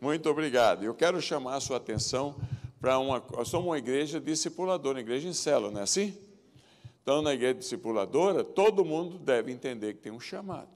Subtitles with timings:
[0.00, 0.84] Muito obrigado.
[0.84, 2.36] Eu quero chamar a sua atenção
[2.80, 3.22] para uma.
[3.32, 6.16] Nós somos uma igreja discipuladora, uma igreja em célula, não é assim?
[7.02, 10.68] Então, na igreja discipuladora, todo mundo deve entender que tem um chamado.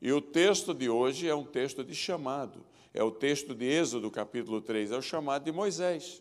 [0.00, 2.64] E o texto de hoje é um texto de chamado.
[2.92, 6.20] É o texto de Êxodo, capítulo 3, é o chamado de Moisés.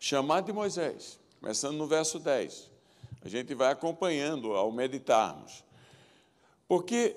[0.00, 2.70] Chamado de Moisés, começando no verso 10.
[3.22, 5.62] A gente vai acompanhando ao meditarmos.
[6.66, 7.16] Porque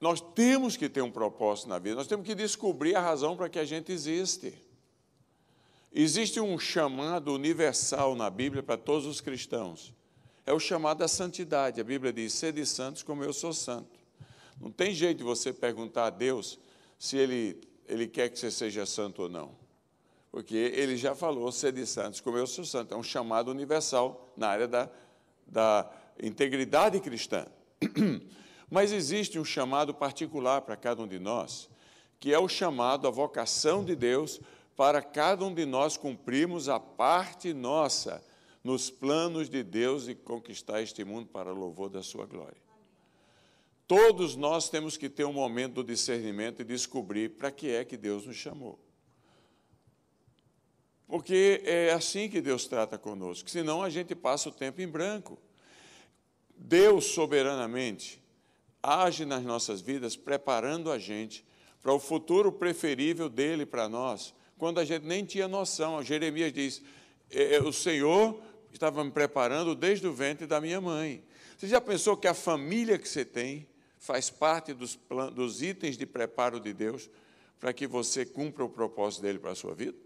[0.00, 3.48] nós temos que ter um propósito na vida, nós temos que descobrir a razão para
[3.48, 4.54] que a gente existe.
[5.92, 9.94] Existe um chamado universal na Bíblia para todos os cristãos.
[10.44, 11.80] É o chamado à santidade.
[11.80, 13.98] A Bíblia diz: sede santos como eu sou santo.
[14.60, 16.58] Não tem jeito de você perguntar a Deus
[16.98, 19.56] se ele, ele quer que você seja santo ou não.
[20.30, 22.92] Porque ele já falou: sede santos como eu sou santo.
[22.92, 24.90] É um chamado universal na área da,
[25.46, 25.90] da
[26.22, 27.46] integridade cristã.
[28.70, 31.68] Mas existe um chamado particular para cada um de nós,
[32.18, 34.40] que é o chamado, a vocação de Deus
[34.76, 38.22] para cada um de nós cumprirmos a parte nossa
[38.62, 42.60] nos planos de Deus e conquistar este mundo para louvor da sua glória.
[43.86, 47.96] Todos nós temos que ter um momento do discernimento e descobrir para que é que
[47.96, 48.78] Deus nos chamou.
[51.06, 55.38] Porque é assim que Deus trata conosco, senão a gente passa o tempo em branco.
[56.56, 58.20] Deus soberanamente
[58.82, 61.44] age nas nossas vidas preparando a gente
[61.82, 66.02] para o futuro preferível dele para nós, quando a gente nem tinha noção.
[66.02, 66.82] Jeremias diz:
[67.30, 68.40] é, é, O Senhor
[68.72, 71.24] estava me preparando desde o ventre da minha mãe.
[71.56, 73.66] Você já pensou que a família que você tem
[73.98, 74.98] faz parte dos,
[75.34, 77.08] dos itens de preparo de Deus
[77.58, 79.96] para que você cumpra o propósito dele para a sua vida?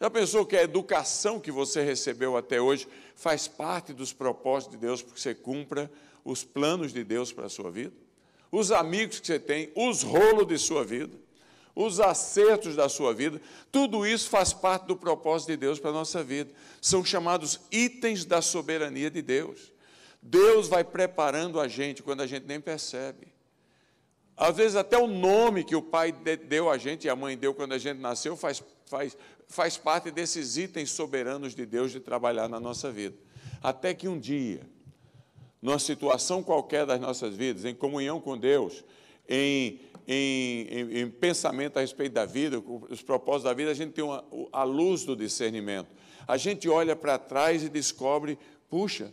[0.00, 4.86] Já pensou que a educação que você recebeu até hoje faz parte dos propósitos de
[4.86, 5.90] Deus para que você cumpra
[6.26, 7.94] os planos de Deus para a sua vida?
[8.52, 11.16] Os amigos que você tem, os rolos de sua vida?
[11.76, 13.38] os acertos da sua vida,
[13.70, 16.50] tudo isso faz parte do propósito de Deus para a nossa vida.
[16.80, 19.74] São chamados itens da soberania de Deus.
[20.22, 23.28] Deus vai preparando a gente quando a gente nem percebe.
[24.34, 27.52] Às vezes, até o nome que o pai deu a gente e a mãe deu
[27.52, 32.48] quando a gente nasceu faz, faz, faz parte desses itens soberanos de Deus de trabalhar
[32.48, 33.16] na nossa vida.
[33.62, 34.62] Até que um dia,
[35.60, 38.84] numa situação qualquer das nossas vidas, em comunhão com Deus,
[39.28, 43.92] em em, em, em, pensamento a respeito da vida, os propósitos da vida, a gente
[43.92, 45.88] tem uma, a luz do discernimento.
[46.28, 48.38] A gente olha para trás e descobre,
[48.70, 49.12] puxa,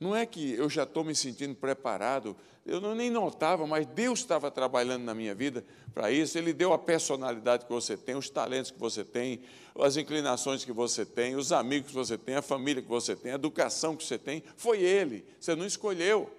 [0.00, 2.36] não é que eu já estou me sentindo preparado,
[2.66, 6.36] eu não, nem notava, mas Deus estava trabalhando na minha vida para isso.
[6.36, 9.40] Ele deu a personalidade que você tem, os talentos que você tem,
[9.78, 13.32] as inclinações que você tem, os amigos que você tem, a família que você tem,
[13.32, 14.42] a educação que você tem.
[14.56, 16.30] Foi Ele, você não escolheu.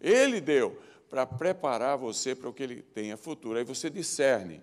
[0.00, 0.78] Ele deu
[1.08, 3.58] para preparar você para o que ele tem a futuro.
[3.58, 4.60] Aí você discerne.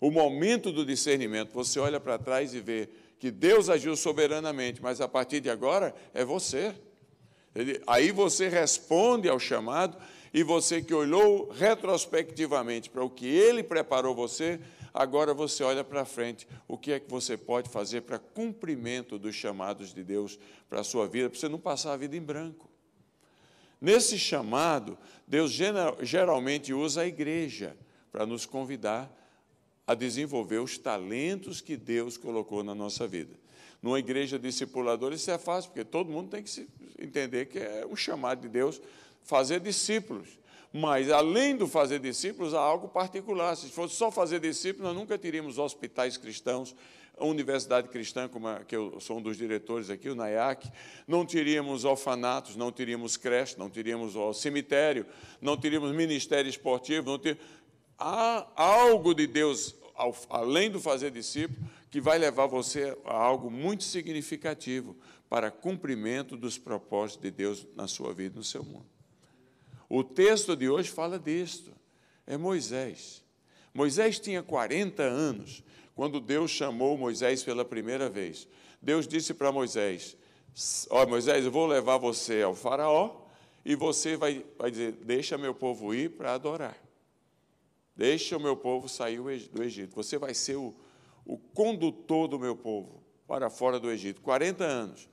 [0.00, 5.00] O momento do discernimento, você olha para trás e vê que Deus agiu soberanamente, mas
[5.00, 6.74] a partir de agora é você.
[7.54, 9.96] Ele, aí você responde ao chamado
[10.34, 14.60] e você que olhou retrospectivamente para o que ele preparou você,
[14.96, 16.48] agora você olha para frente.
[16.66, 20.84] O que é que você pode fazer para cumprimento dos chamados de Deus para a
[20.84, 22.70] sua vida, para você não passar a vida em branco?
[23.80, 24.96] Nesse chamado,
[25.28, 25.52] Deus
[26.00, 27.76] geralmente usa a igreja
[28.10, 29.12] para nos convidar
[29.86, 33.34] a desenvolver os talentos que Deus colocou na nossa vida.
[33.82, 36.68] Numa igreja discipuladora, isso é fácil, porque todo mundo tem que
[36.98, 38.80] entender que é um chamado de Deus
[39.22, 40.38] fazer discípulos.
[40.78, 43.56] Mas, além do fazer discípulos, há algo particular.
[43.56, 46.76] Se fosse só fazer discípulos, nós nunca teríamos hospitais cristãos,
[47.18, 50.70] a Universidade Cristã, como a, que eu sou um dos diretores aqui, o NAIAC,
[51.08, 55.06] não teríamos orfanatos, não teríamos creche, não teríamos cemitério,
[55.40, 57.38] não teríamos ministério esportivo, não
[57.98, 59.74] há algo de Deus,
[60.28, 61.58] além do fazer discípulo,
[61.90, 64.94] que vai levar você a algo muito significativo
[65.26, 68.95] para cumprimento dos propósitos de Deus na sua vida no seu mundo.
[69.88, 71.72] O texto de hoje fala disto.
[72.26, 73.22] É Moisés.
[73.72, 75.62] Moisés tinha 40 anos
[75.94, 78.48] quando Deus chamou Moisés pela primeira vez.
[78.82, 80.16] Deus disse para Moisés:
[80.90, 83.26] Ó oh, Moisés, eu vou levar você ao Faraó
[83.64, 86.76] e você vai, vai dizer: Deixa meu povo ir para adorar.
[87.94, 89.20] Deixa o meu povo sair
[89.52, 89.94] do Egito.
[89.94, 90.74] Você vai ser o,
[91.24, 94.20] o condutor do meu povo para fora do Egito.
[94.20, 95.08] 40 anos.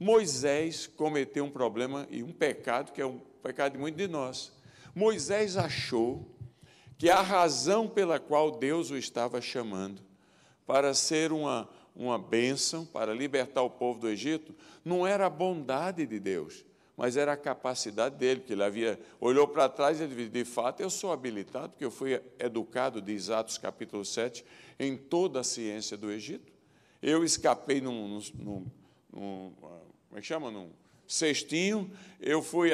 [0.00, 4.50] Moisés cometeu um problema e um pecado que é um pecado de muitos de nós.
[4.94, 6.26] Moisés achou
[6.96, 10.00] que a razão pela qual Deus o estava chamando
[10.66, 16.06] para ser uma, uma bênção, para libertar o povo do Egito, não era a bondade
[16.06, 16.64] de Deus,
[16.96, 20.80] mas era a capacidade dele, porque ele havia, olhou para trás e disse, de fato,
[20.80, 24.42] eu sou habilitado, porque eu fui educado, diz Atos capítulo 7,
[24.78, 26.50] em toda a ciência do Egito.
[27.02, 28.66] Eu escapei num, num, num,
[29.12, 30.50] num como é que chama?
[30.50, 30.70] Num
[31.06, 31.90] cestinho,
[32.20, 32.70] eu fui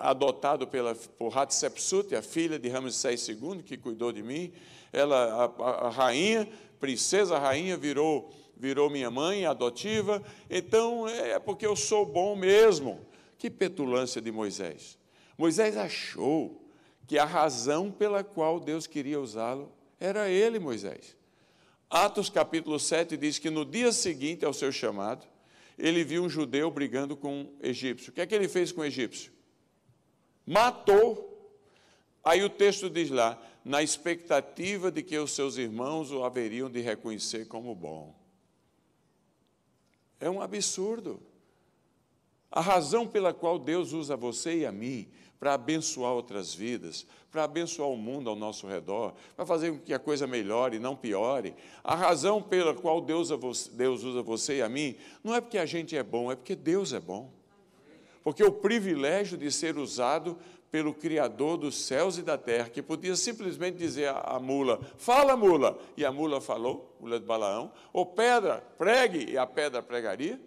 [0.00, 4.52] adotado pela, por Hatshepsut, a filha de Ramsés II, que cuidou de mim,
[4.92, 6.48] ela, a, a rainha,
[6.80, 8.30] princesa rainha, virou
[8.62, 13.04] virou minha mãe adotiva, então é porque eu sou bom mesmo.
[13.36, 14.96] Que petulância de Moisés.
[15.36, 16.62] Moisés achou
[17.08, 21.16] que a razão pela qual Deus queria usá-lo era ele, Moisés.
[21.90, 25.26] Atos capítulo 7 diz que no dia seguinte ao seu chamado,
[25.78, 28.10] ele viu um judeu brigando com um egípcio.
[28.10, 29.32] O que é que ele fez com o egípcio?
[30.46, 31.28] Matou.
[32.24, 36.80] Aí o texto diz lá, na expectativa de que os seus irmãos o haveriam de
[36.80, 38.14] reconhecer como bom.
[40.20, 41.20] É um absurdo.
[42.50, 45.08] A razão pela qual Deus usa você e a mim
[45.42, 49.92] para abençoar outras vidas, para abençoar o mundo ao nosso redor, para fazer com que
[49.92, 51.52] a coisa melhore e não piore.
[51.82, 53.28] A razão pela qual Deus,
[53.72, 54.94] Deus usa você e a mim
[55.24, 57.28] não é porque a gente é bom, é porque Deus é bom.
[58.22, 60.38] Porque o privilégio de ser usado
[60.70, 65.76] pelo Criador dos céus e da terra, que podia simplesmente dizer à mula: Fala, mula!
[65.96, 70.40] E a mula falou, mula de Balaão, ou pedra, pregue, e a pedra pregaria.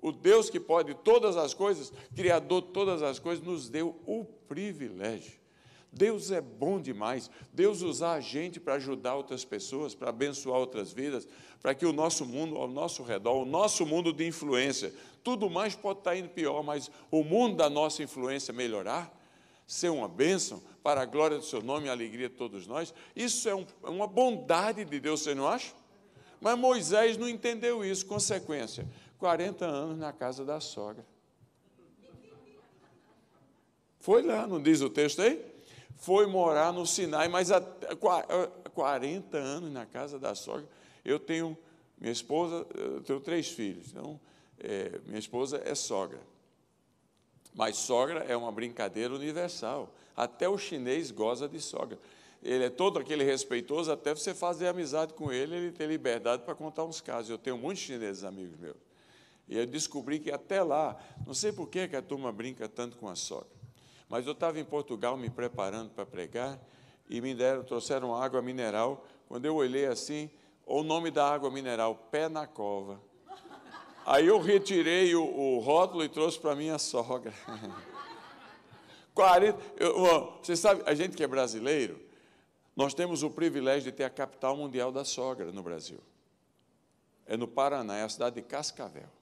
[0.00, 4.24] O Deus que pode todas as coisas, Criador de todas as coisas, nos deu o
[4.24, 5.38] privilégio.
[5.92, 7.30] Deus é bom demais.
[7.52, 11.26] Deus usar a gente para ajudar outras pessoas, para abençoar outras vidas,
[11.60, 14.92] para que o nosso mundo ao nosso redor, o nosso mundo de influência,
[15.24, 19.12] tudo mais pode estar indo pior, mas o mundo da nossa influência melhorar,
[19.66, 22.94] ser uma bênção para a glória do seu nome e a alegria de todos nós.
[23.16, 25.72] Isso é, um, é uma bondade de Deus, você não acha?
[26.40, 28.06] Mas Moisés não entendeu isso.
[28.06, 28.86] Consequência:
[29.18, 31.04] 40 anos na casa da sogra.
[34.00, 35.44] Foi lá, não diz o texto aí?
[35.96, 37.60] Foi morar no Sinai, mas há
[38.72, 40.68] 40 anos na casa da sogra.
[41.04, 41.58] Eu tenho,
[41.98, 44.20] minha esposa, eu tenho três filhos, então,
[44.60, 46.20] é, minha esposa é sogra.
[47.54, 49.92] Mas sogra é uma brincadeira universal.
[50.16, 51.98] Até o chinês goza de sogra.
[52.40, 56.54] Ele é todo aquele respeitoso, até você fazer amizade com ele, ele tem liberdade para
[56.54, 57.30] contar uns casos.
[57.30, 58.76] Eu tenho muitos chineses amigos meus.
[59.48, 60.96] E eu descobri que até lá,
[61.26, 63.48] não sei por que a turma brinca tanto com a sogra,
[64.08, 66.60] mas eu estava em Portugal me preparando para pregar
[67.08, 69.06] e me deram, trouxeram água mineral.
[69.26, 70.30] Quando eu olhei assim,
[70.66, 73.00] o nome da água mineral, pé na cova.
[74.04, 77.32] Aí eu retirei o, o rótulo e trouxe para minha sogra.
[79.14, 82.00] 40, eu, você sabe, a gente que é brasileiro,
[82.76, 85.98] nós temos o privilégio de ter a capital mundial da sogra no Brasil.
[87.26, 89.17] É no Paraná, é a cidade de Cascavel.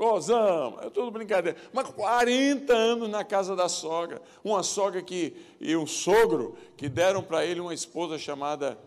[0.00, 1.58] Gozamos, é tudo brincadeira.
[1.74, 4.22] Mas 40 anos na casa da sogra.
[4.42, 8.78] Uma sogra que, e um sogro que deram para ele uma esposa chamada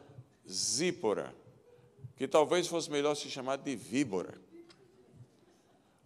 [0.50, 1.32] Zípora
[2.16, 4.34] que talvez fosse melhor se chamar de víbora.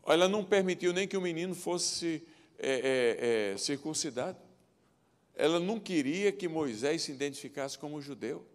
[0.06, 2.21] Ela não permitiu nem que o menino fosse
[2.57, 4.38] é, é, é, circuncidado.
[5.36, 8.45] Ela não queria que Moisés se identificasse como judeu.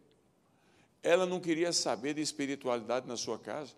[1.03, 3.73] Ela não queria saber de espiritualidade na sua casa.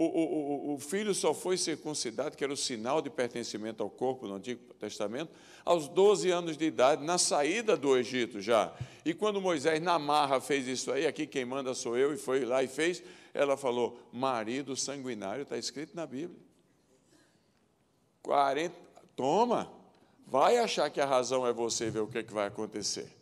[0.00, 4.28] O, o, o, filho só foi circuncidado, que era o sinal de pertencimento ao corpo
[4.28, 5.32] no Antigo Testamento,
[5.64, 8.72] aos 12 anos de idade, na saída do Egito já.
[9.04, 12.44] E quando Moisés, na marra, fez isso aí, aqui quem manda sou eu, e foi
[12.44, 13.02] lá e fez,
[13.34, 16.38] ela falou: marido sanguinário, está escrito na Bíblia.
[18.22, 18.72] 40,
[19.16, 19.68] toma,
[20.24, 23.12] vai achar que a razão é você ver o que, é que vai acontecer.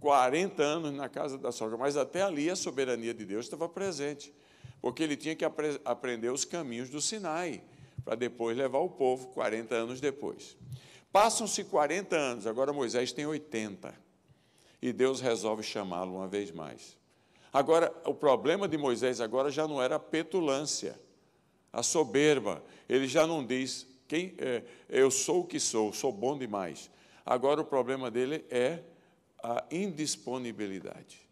[0.00, 4.34] 40 anos na casa da sogra, mas até ali a soberania de Deus estava presente
[4.80, 7.62] porque ele tinha que apre aprender os caminhos do Sinai,
[8.04, 10.56] para depois levar o povo 40 anos depois.
[11.12, 13.94] Passam-se 40 anos, agora Moisés tem 80,
[14.80, 16.96] e Deus resolve chamá-lo uma vez mais.
[17.52, 21.00] Agora, o problema de Moisés agora já não era a petulância,
[21.72, 22.62] a soberba.
[22.88, 26.90] Ele já não diz, quem, é, eu sou o que sou, sou bom demais.
[27.24, 28.80] Agora o problema dele é
[29.42, 31.26] a indisponibilidade.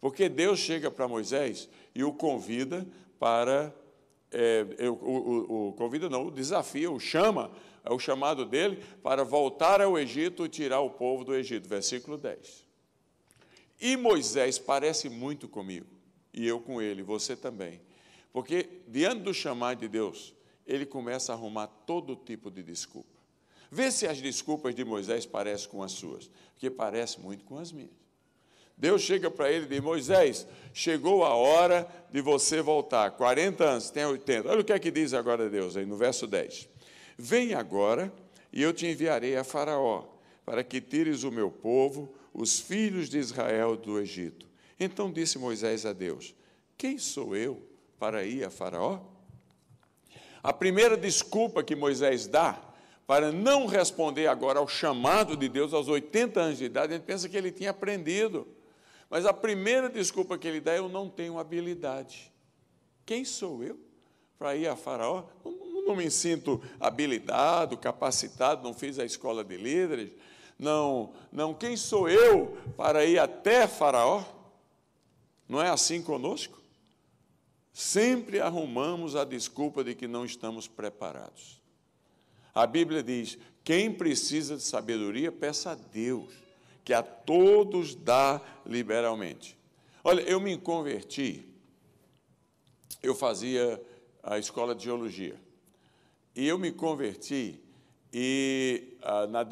[0.00, 2.86] Porque Deus chega para Moisés e o convida
[3.18, 3.74] para.
[4.30, 7.52] É, o, o, o, convida não, o desafia, o chama,
[7.84, 11.68] é o chamado dele para voltar ao Egito e tirar o povo do Egito.
[11.68, 12.64] Versículo 10.
[13.80, 15.86] E Moisés parece muito comigo,
[16.32, 17.80] e eu com ele, você também.
[18.32, 20.34] Porque diante do chamado de Deus,
[20.66, 23.08] ele começa a arrumar todo tipo de desculpa.
[23.70, 27.72] Vê se as desculpas de Moisés parecem com as suas, porque parece muito com as
[27.72, 28.03] minhas.
[28.76, 33.10] Deus chega para ele e diz: Moisés, chegou a hora de você voltar.
[33.12, 34.48] 40 anos, tem 80.
[34.50, 36.68] Olha o que é que diz agora Deus aí no verso 10.
[37.16, 38.12] Vem agora
[38.52, 40.04] e eu te enviarei a Faraó,
[40.44, 44.48] para que tires o meu povo, os filhos de Israel, do Egito.
[44.78, 46.34] Então disse Moisés a Deus:
[46.76, 47.62] Quem sou eu
[47.98, 49.00] para ir a Faraó?
[50.42, 52.60] A primeira desculpa que Moisés dá
[53.06, 57.06] para não responder agora ao chamado de Deus aos 80 anos de idade, a gente
[57.06, 58.46] pensa que ele tinha aprendido.
[59.14, 62.32] Mas a primeira desculpa que ele dá é: eu não tenho habilidade.
[63.06, 63.78] Quem sou eu
[64.36, 65.22] para ir a Faraó?
[65.86, 70.10] Não, me sinto habilitado, capacitado, não fiz a escola de líderes.
[70.58, 74.24] Não, não, quem sou eu para ir até Faraó?
[75.48, 76.60] Não é assim conosco?
[77.72, 81.62] Sempre arrumamos a desculpa de que não estamos preparados.
[82.52, 86.43] A Bíblia diz: quem precisa de sabedoria, peça a Deus,
[86.84, 89.56] que a todos dá liberalmente.
[90.02, 91.48] Olha, eu me converti,
[93.02, 93.80] eu fazia
[94.22, 95.40] a escola de geologia,
[96.36, 97.60] e eu me converti
[98.12, 99.44] e ah, na,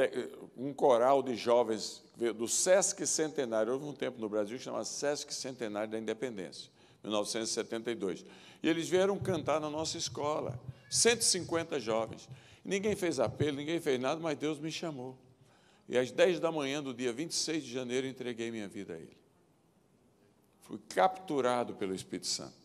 [0.57, 2.03] um coral de jovens
[2.37, 6.71] do Sesc Centenário, houve um tempo no Brasil que chamava Sesc Centenário da Independência,
[7.03, 8.25] 1972.
[8.62, 12.29] E eles vieram cantar na nossa escola, 150 jovens.
[12.65, 15.19] Ninguém fez apelo, ninguém fez nada, mas Deus me chamou.
[15.89, 19.17] E às 10 da manhã do dia 26 de janeiro entreguei minha vida a Ele.
[20.61, 22.62] Fui capturado pelo Espírito Santo.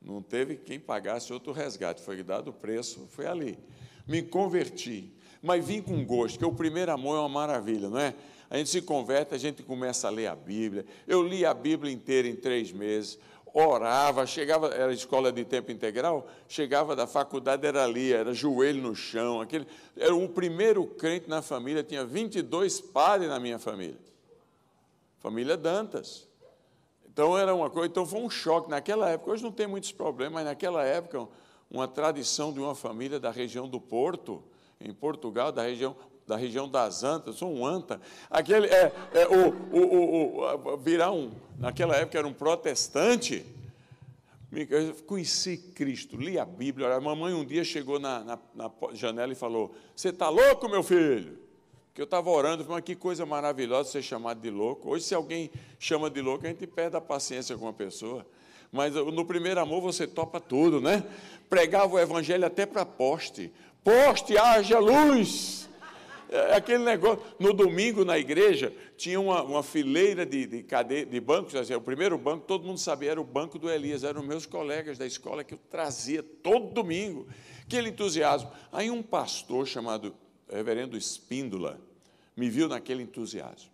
[0.00, 3.58] Não teve quem pagasse outro resgate, foi dado o preço, foi ali.
[4.06, 5.12] Me converti,
[5.42, 8.14] mas vim com gosto, que o primeiro amor é uma maravilha, não é?
[8.48, 10.86] A gente se converte, a gente começa a ler a Bíblia.
[11.06, 13.18] Eu li a Bíblia inteira em três meses
[13.64, 18.94] orava, chegava, era escola de tempo integral, chegava da faculdade, era ali, era joelho no
[18.94, 19.40] chão.
[19.40, 23.98] Aquele, era o primeiro crente na família, tinha 22 padres na minha família.
[25.18, 26.28] Família Dantas.
[27.08, 29.30] Então era uma coisa, então foi um choque naquela época.
[29.30, 31.26] Hoje não tem muitos problemas, mas naquela época,
[31.70, 34.44] uma tradição de uma família da região do Porto,
[34.78, 38.00] em Portugal, da região da região das Antas, sou um anta.
[38.28, 43.46] Aquele é, é o, o, o, o, virar um, naquela época era um protestante.
[44.52, 46.94] Eu conheci Cristo, li a Bíblia.
[46.94, 50.82] A mamãe um dia chegou na, na, na janela e falou: Você está louco, meu
[50.82, 51.38] filho?
[51.94, 54.90] Que eu estava orando, mas que coisa maravilhosa ser chamado de louco.
[54.90, 58.26] Hoje, se alguém chama de louco, a gente perde a paciência com a pessoa.
[58.70, 61.04] Mas no primeiro amor você topa tudo, né?
[61.48, 63.52] Pregava o evangelho até para poste.
[63.82, 65.66] Poste, haja luz.
[66.28, 67.24] É, é aquele negócio.
[67.38, 71.04] No domingo, na igreja, tinha uma, uma fileira de, de, cade...
[71.04, 71.54] de bancos.
[71.54, 74.04] Assim, o primeiro banco, todo mundo sabia, era o banco do Elias.
[74.04, 77.26] Eram meus colegas da escola que eu trazia todo domingo.
[77.62, 78.50] Aquele entusiasmo.
[78.72, 80.14] Aí um pastor chamado
[80.48, 81.80] Reverendo Espíndola
[82.36, 83.70] me viu naquele entusiasmo.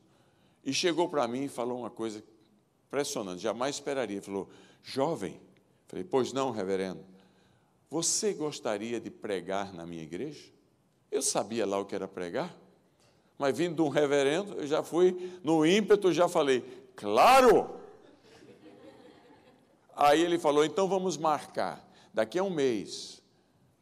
[0.64, 2.23] E chegou para mim e falou uma coisa
[2.87, 4.16] impressionante, jamais esperaria.
[4.16, 4.49] Ele falou,
[4.82, 5.40] jovem,
[5.88, 7.04] falei, pois não, reverendo,
[7.90, 10.50] você gostaria de pregar na minha igreja?
[11.12, 12.57] Eu sabia lá o que era pregar,
[13.37, 16.62] mas vindo de um reverendo, eu já fui, no ímpeto, já falei,
[16.97, 17.69] claro!
[19.95, 23.23] Aí ele falou, então vamos marcar, daqui a um mês,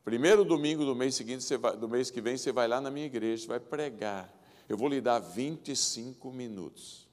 [0.04, 3.06] primeiro domingo do mês seguinte, vai, do mês que vem, você vai lá na minha
[3.06, 4.28] igreja, vai pregar.
[4.68, 7.08] Eu vou lhe dar 25 minutos.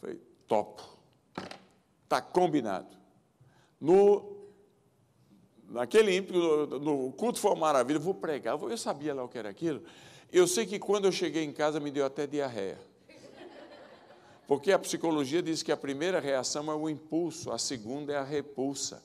[0.00, 0.82] Foi topo.
[2.04, 2.96] Está combinado.
[3.80, 4.35] No
[5.68, 9.48] naquele ímpeto, no culto foi uma maravilha, vou pregar, eu sabia lá o que era
[9.48, 9.82] aquilo.
[10.32, 12.78] Eu sei que quando eu cheguei em casa me deu até diarreia.
[14.46, 18.22] Porque a psicologia diz que a primeira reação é o impulso, a segunda é a
[18.22, 19.02] repulsa.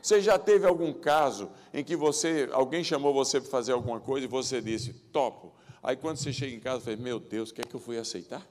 [0.00, 4.24] Você já teve algum caso em que você, alguém chamou você para fazer alguma coisa
[4.24, 5.52] e você disse, topo.
[5.82, 8.46] Aí quando você chega em casa, fala, meu Deus, quer que eu fui aceitar?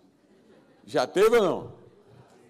[0.85, 1.73] Já teve ou não?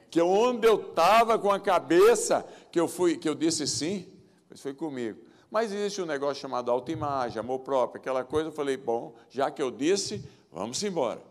[0.09, 4.07] Que onde eu estava com a cabeça, que eu fui, que eu disse sim,
[4.55, 5.19] isso foi comigo.
[5.51, 8.49] Mas existe um negócio chamado autoimagem, amor próprio, aquela coisa.
[8.49, 11.21] Eu falei, bom, já que eu disse, vamos embora.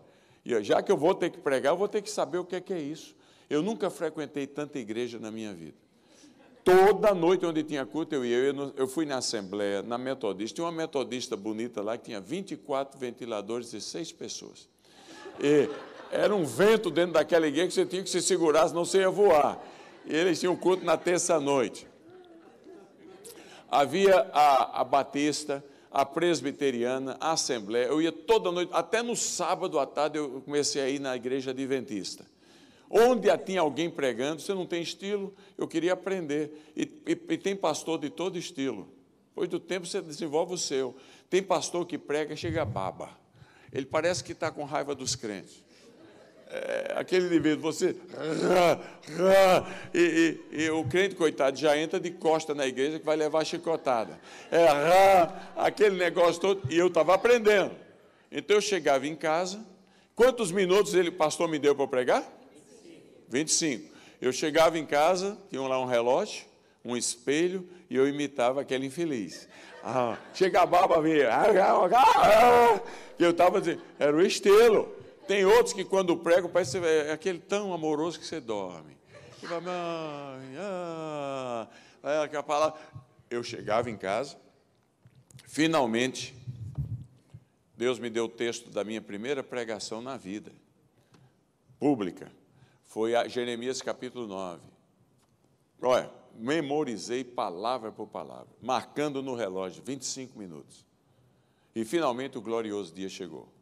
[0.44, 2.56] E já que eu vou ter que pregar, eu vou ter que saber o que
[2.56, 3.16] é, que é isso.
[3.48, 5.76] Eu nunca frequentei tanta igreja na minha vida.
[6.62, 8.54] Toda noite onde tinha culto, eu ia.
[8.76, 10.54] Eu fui na Assembleia, na Metodista.
[10.56, 14.68] Tinha uma metodista bonita lá que tinha 24 ventiladores e seis pessoas.
[15.38, 15.68] E
[16.10, 19.10] era um vento dentro daquela igreja que você tinha que se segurar, senão você ia
[19.10, 19.62] voar.
[20.06, 21.86] E eles tinham culto na terça-noite
[23.74, 27.86] havia a, a Batista, a Presbiteriana, a Assembleia.
[27.86, 31.50] Eu ia toda noite, até no sábado à tarde eu comecei a ir na igreja
[31.50, 32.24] adventista.
[32.88, 36.72] Onde tinha alguém pregando, você não tem estilo, eu queria aprender.
[36.76, 38.88] E, e, e tem pastor de todo estilo.
[39.30, 40.94] Depois do tempo você desenvolve o seu.
[41.28, 43.10] Tem pastor que prega, chega baba.
[43.72, 45.64] Ele parece que está com raiva dos crentes.
[46.54, 47.96] É, aquele indivíduo, você.
[49.92, 53.44] E, e, e, o crente, coitado, já entra de costa na igreja que vai levar
[53.44, 54.18] chicotada.
[54.50, 56.62] É, aquele negócio todo.
[56.73, 57.73] E eu estava aprendendo.
[58.30, 59.64] Então eu chegava em casa.
[60.14, 62.23] Quantos minutos ele, pastor, me deu para pregar?
[63.28, 63.88] 25.
[63.88, 63.94] 25.
[64.23, 66.44] Eu chegava em casa, tinha lá um relógio,
[66.84, 69.49] um espelho, e eu imitava aquele infeliz.
[69.82, 71.28] Ah, chega a barba, vinha.
[73.18, 75.03] Eu estava dizendo, era o estilo.
[75.26, 78.96] Tem outros que quando pregam, parece é aquele tão amoroso que você dorme.
[79.42, 81.68] E vai, mãe, ah,
[82.02, 82.80] é aquela palavra.
[83.30, 84.36] Eu chegava em casa,
[85.46, 86.34] finalmente,
[87.76, 90.52] Deus me deu o texto da minha primeira pregação na vida,
[91.78, 92.30] pública.
[92.84, 94.62] Foi a Jeremias capítulo 9.
[95.82, 100.84] Olha, memorizei palavra por palavra, marcando no relógio 25 minutos.
[101.74, 103.53] E finalmente o glorioso dia chegou.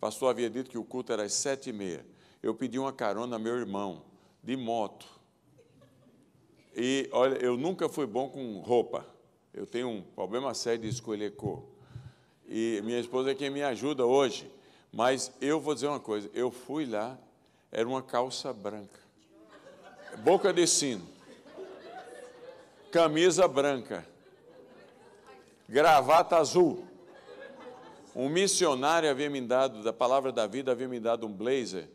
[0.00, 2.06] Pastor havia dito que o culto era às sete e meia.
[2.42, 4.02] Eu pedi uma carona a meu irmão,
[4.42, 5.06] de moto.
[6.74, 9.06] E, olha, eu nunca fui bom com roupa.
[9.52, 11.64] Eu tenho um problema sério de escolher cor.
[12.46, 14.50] E minha esposa é quem me ajuda hoje.
[14.92, 17.18] Mas eu vou dizer uma coisa: eu fui lá,
[17.72, 19.00] era uma calça branca,
[20.18, 21.06] boca de sino,
[22.90, 24.06] camisa branca,
[25.68, 26.86] gravata azul.
[28.18, 31.86] Um missionário havia me dado, da palavra da vida, havia me dado um blazer,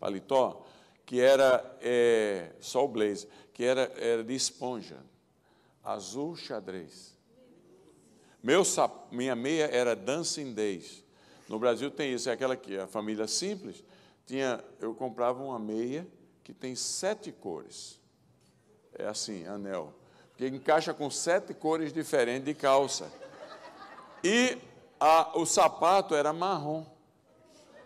[0.00, 0.64] paletó,
[1.04, 4.96] que era é, só o blazer, que era, era de esponja,
[5.84, 7.14] azul xadrez.
[8.42, 8.62] Meu,
[9.12, 11.04] minha meia era Dancing Days.
[11.46, 13.84] No Brasil tem isso, é aquela que a família simples
[14.24, 16.08] tinha, eu comprava uma meia
[16.42, 18.00] que tem sete cores.
[18.98, 19.92] É assim, anel.
[20.38, 23.12] Que encaixa com sete cores diferentes de calça.
[24.24, 24.56] E
[24.98, 26.84] a, o sapato era marrom,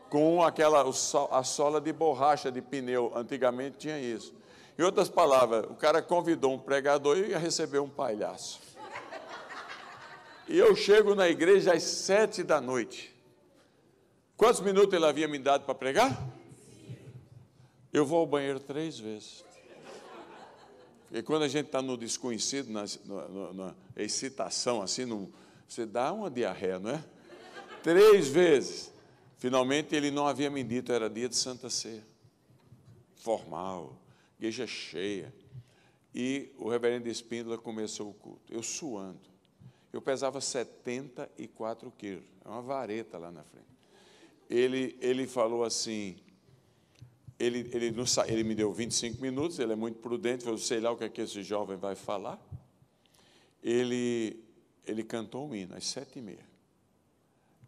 [0.08, 3.12] com aquela a sola de borracha de pneu.
[3.14, 4.34] Antigamente tinha isso.
[4.78, 8.60] Em outras palavras, o cara convidou um pregador e ia receber um palhaço.
[10.48, 13.14] E eu chego na igreja às sete da noite.
[14.36, 16.18] Quantos minutos ele havia me dado para pregar?
[17.92, 19.44] Eu vou ao banheiro três vezes.
[21.06, 25.30] Porque quando a gente está no desconhecido, na, na, na excitação, assim, no,
[25.70, 27.04] você dá uma diarreia, não é?
[27.80, 28.92] Três vezes.
[29.38, 32.04] Finalmente ele não havia me dito, era dia de Santa Ceia.
[33.14, 33.96] Formal,
[34.36, 35.32] igreja cheia.
[36.12, 38.52] E o reverendo Espíndola começou o culto.
[38.52, 39.20] Eu suando.
[39.92, 42.24] Eu pesava 74 quilos.
[42.44, 43.66] É uma vareta lá na frente.
[44.48, 46.16] Ele, ele falou assim,
[47.38, 47.94] ele, ele,
[48.26, 51.08] ele me deu 25 minutos, ele é muito prudente, eu sei lá o que, é
[51.08, 52.44] que esse jovem vai falar.
[53.62, 54.49] Ele
[54.86, 56.48] ele cantou um hino às sete e meia.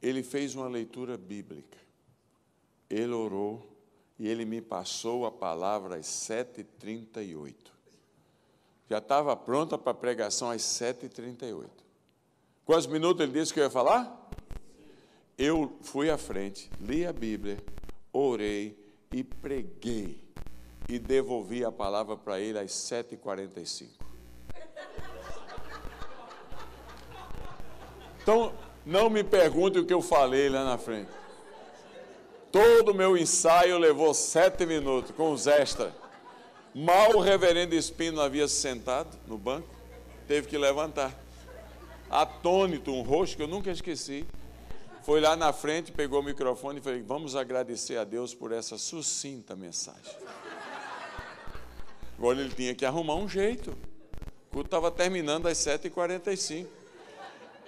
[0.01, 1.79] Ele fez uma leitura bíblica.
[2.91, 3.67] Ele orou
[4.19, 7.73] e ele me passou a palavra às sete e trinta e oito.
[8.91, 11.85] Já estava pronta para a pregação às sete e trinta e oito.
[12.65, 14.31] Quantos minutos ele disse que eu ia falar?
[15.39, 17.59] Eu fui à frente, li a Bíblia,
[18.13, 18.79] orei
[19.11, 20.23] e preguei.
[20.89, 24.05] E devolvi a palavra para ele às sete e quarenta e cinco.
[28.23, 28.53] Então,
[28.87, 31.11] não me pergunte o que eu falei lá na frente.
[32.53, 35.93] Todo o meu ensaio levou sete minutos, com os extras.
[36.75, 39.69] Mal o reverendo Espino havia se sentado no banco,
[40.29, 41.13] teve que levantar.
[42.09, 44.25] Atônito, um rosto que eu nunca esqueci.
[45.03, 48.79] Foi lá na frente, pegou o microfone e falei: Vamos agradecer a Deus por essa
[48.79, 50.15] sucinta mensagem.
[52.17, 53.71] Agora ele tinha que arrumar um jeito.
[53.71, 56.82] O culto estava terminando às 7h45.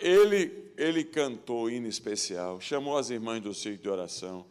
[0.01, 4.45] Ele, ele cantou hino especial, chamou as irmãs do circo de oração,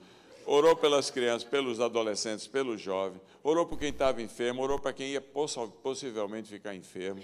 [0.46, 5.10] orou pelas crianças, pelos adolescentes, pelos jovens, orou por quem estava enfermo, orou para quem
[5.10, 7.22] ia possivelmente ficar enfermo.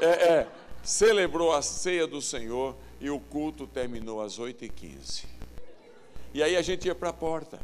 [0.00, 0.48] É, é,
[0.82, 5.24] celebrou a ceia do Senhor e o culto terminou às 8h15.
[6.32, 7.60] E aí a gente ia para a porta.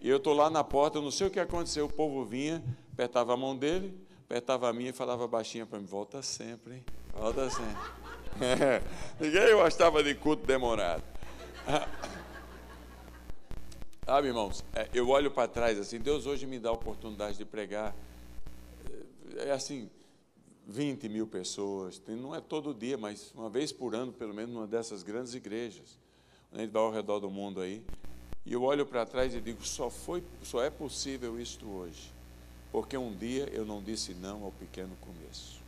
[0.00, 3.34] E eu estou lá na porta, não sei o que aconteceu, o povo vinha, apertava
[3.34, 3.92] a mão dele,
[4.24, 6.84] apertava a minha e falava baixinho para mim, volta sempre, hein?
[7.12, 8.07] volta sempre.
[9.20, 11.02] Ninguém gostava de culto demorado.
[14.04, 17.44] Sabe, irmãos, é, eu olho para trás assim, Deus hoje me dá a oportunidade de
[17.44, 17.94] pregar,
[19.36, 19.90] é, é assim,
[20.66, 24.66] 20 mil pessoas, não é todo dia, mas uma vez por ano, pelo menos, numa
[24.66, 25.98] dessas grandes igrejas,
[26.50, 27.82] a gente vai ao redor do mundo aí,
[28.46, 32.10] e eu olho para trás e digo, só, foi, só é possível isto hoje,
[32.72, 35.60] porque um dia eu não disse não ao pequeno começo.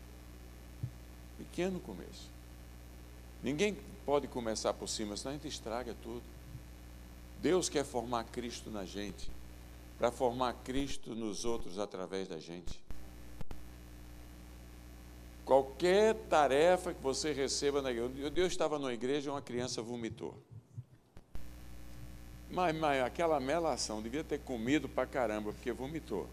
[1.37, 2.39] Pequeno começo.
[3.42, 6.22] Ninguém pode começar por cima, senão a gente estraga tudo.
[7.40, 9.31] Deus quer formar Cristo na gente.
[9.98, 12.83] para formar Cristo nos outros através da gente.
[15.44, 18.31] Qualquer tarefa que você receba na igreja.
[18.31, 20.35] Deus estava numa igreja e uma criança vomitou.
[22.50, 26.26] Mas, mas aquela melação devia ter comido para caramba, porque vomitou.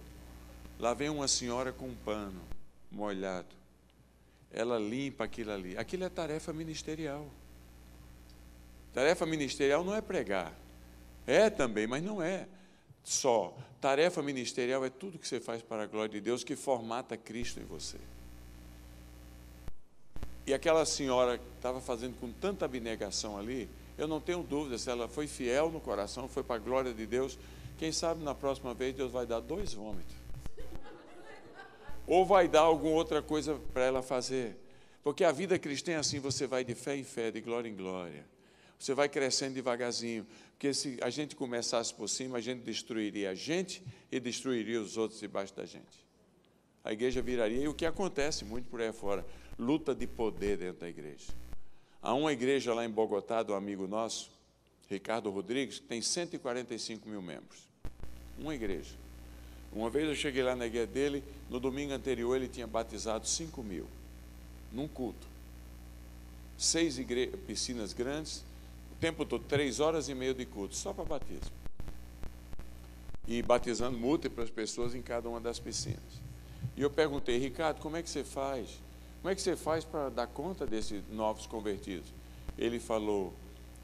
[0.79, 2.39] Lá vem uma senhora com um pano
[2.89, 3.56] molhado.
[4.51, 5.77] Ela limpa aquilo ali.
[5.77, 7.27] Aquilo é tarefa ministerial.
[8.93, 10.53] Tarefa ministerial não é pregar.
[11.25, 12.47] É também, mas não é
[13.03, 13.55] só.
[13.79, 17.59] Tarefa ministerial é tudo que você faz para a glória de Deus que formata Cristo
[17.59, 17.97] em você.
[20.47, 24.89] E aquela senhora que estava fazendo com tanta abnegação ali, eu não tenho dúvida se
[24.89, 27.37] ela foi fiel no coração, foi para a glória de Deus.
[27.77, 30.15] Quem sabe na próxima vez Deus vai dar dois vômitos.
[32.07, 34.55] Ou vai dar alguma outra coisa para ela fazer.
[35.03, 37.75] Porque a vida cristã é assim: você vai de fé em fé, de glória em
[37.75, 38.25] glória.
[38.79, 40.25] Você vai crescendo devagarzinho.
[40.51, 44.97] Porque se a gente começasse por cima, a gente destruiria a gente e destruiria os
[44.97, 46.07] outros debaixo da gente.
[46.83, 49.25] A igreja viraria, e o que acontece muito por aí fora,
[49.59, 51.27] luta de poder dentro da igreja.
[52.01, 54.31] Há uma igreja lá em Bogotá, do amigo nosso,
[54.89, 57.67] Ricardo Rodrigues, que tem 145 mil membros.
[58.39, 58.95] Uma igreja.
[59.73, 63.61] Uma vez eu cheguei lá na igreja dele, no domingo anterior ele tinha batizado 5
[63.63, 63.87] mil,
[64.71, 65.27] num culto.
[66.57, 67.27] Seis igre...
[67.45, 68.43] piscinas grandes,
[68.91, 71.55] o tempo todo, três horas e meia de culto, só para batismo.
[73.27, 75.99] E batizando múltiplas pessoas em cada uma das piscinas.
[76.75, 78.79] E eu perguntei, Ricardo, como é que você faz?
[79.21, 82.07] Como é que você faz para dar conta desses novos convertidos?
[82.57, 83.33] Ele falou,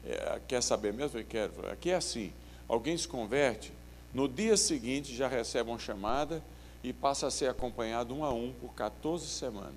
[0.04, 1.18] é, quer saber mesmo?
[1.18, 1.52] Eu quero.
[1.70, 2.32] Aqui é assim:
[2.68, 3.72] alguém se converte,
[4.14, 6.42] no dia seguinte já recebe uma chamada
[6.84, 9.74] e passa a ser acompanhado um a um por 14 semanas.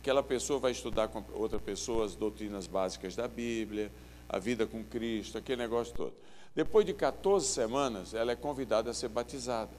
[0.00, 3.90] Aquela pessoa vai estudar com outra pessoa as doutrinas básicas da Bíblia,
[4.28, 6.12] a vida com Cristo, aquele negócio todo.
[6.54, 9.72] Depois de 14 semanas, ela é convidada a ser batizada.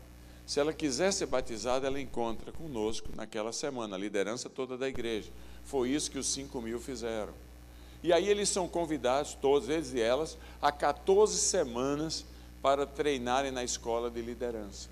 [0.45, 5.29] Se ela quiser ser batizada, ela encontra conosco naquela semana, a liderança toda da igreja.
[5.63, 7.33] Foi isso que os 5 mil fizeram.
[8.03, 12.25] E aí eles são convidados, todos eles e elas, a 14 semanas
[12.61, 14.89] para treinarem na escola de liderança.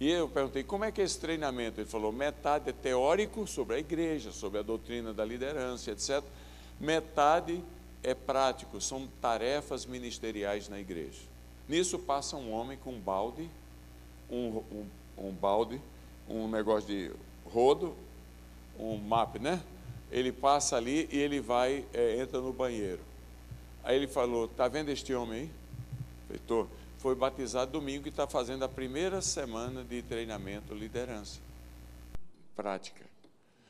[0.00, 1.80] E eu perguntei, como é que é esse treinamento?
[1.80, 6.22] Ele falou, metade é teórico sobre a igreja, sobre a doutrina da liderança, etc.
[6.78, 7.62] Metade
[8.02, 11.20] é prático, são tarefas ministeriais na igreja.
[11.68, 13.48] Nisso passa um homem com um balde
[14.30, 14.86] um, um,
[15.28, 15.80] um balde,
[16.28, 17.10] um negócio de
[17.44, 17.94] rodo,
[18.78, 19.62] um map, né?
[20.10, 23.00] Ele passa ali e ele vai, é, entra no banheiro.
[23.82, 25.50] Aí ele falou: Está vendo este homem aí?
[26.28, 31.40] Feitor, foi batizado domingo e está fazendo a primeira semana de treinamento liderança
[32.54, 33.04] prática.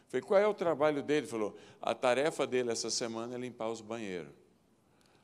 [0.09, 1.21] Falei, qual é o trabalho dele?
[1.21, 4.33] Ele falou, a tarefa dele essa semana é limpar os banheiros.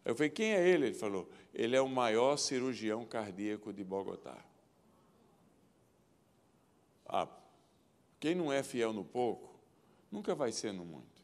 [0.05, 0.89] Eu falei, quem é ele?
[0.89, 4.37] Ele falou, ele é o maior cirurgião cardíaco de Bogotá.
[7.07, 7.27] Ah,
[8.21, 9.59] quem não é fiel no pouco,
[10.13, 11.23] nunca vai ser no muito.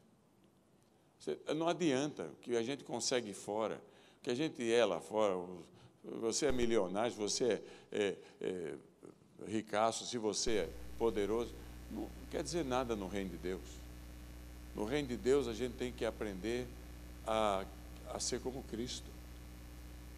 [1.55, 3.83] Não adianta o que a gente consegue fora,
[4.19, 5.35] o que a gente é lá fora.
[6.05, 8.75] Você é milionário, você é, é, é
[9.47, 11.53] ricaço, se você é poderoso,
[11.91, 13.81] não quer dizer nada no reino de Deus.
[14.75, 16.67] No reino de Deus a gente tem que aprender
[17.27, 17.65] a,
[18.13, 19.11] a ser como Cristo.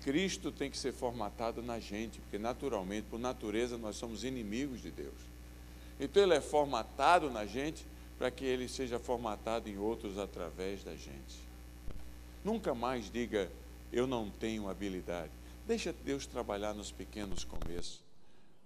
[0.02, 4.90] Cristo tem que ser formatado na gente, porque naturalmente, por natureza, nós somos inimigos de
[4.90, 5.14] Deus.
[6.00, 7.86] Então ele é formatado na gente
[8.18, 11.40] para que ele seja formatado em outros através da gente.
[12.44, 13.50] Nunca mais diga
[13.92, 15.30] eu não tenho habilidade.
[15.66, 18.02] Deixa Deus trabalhar nos pequenos começos.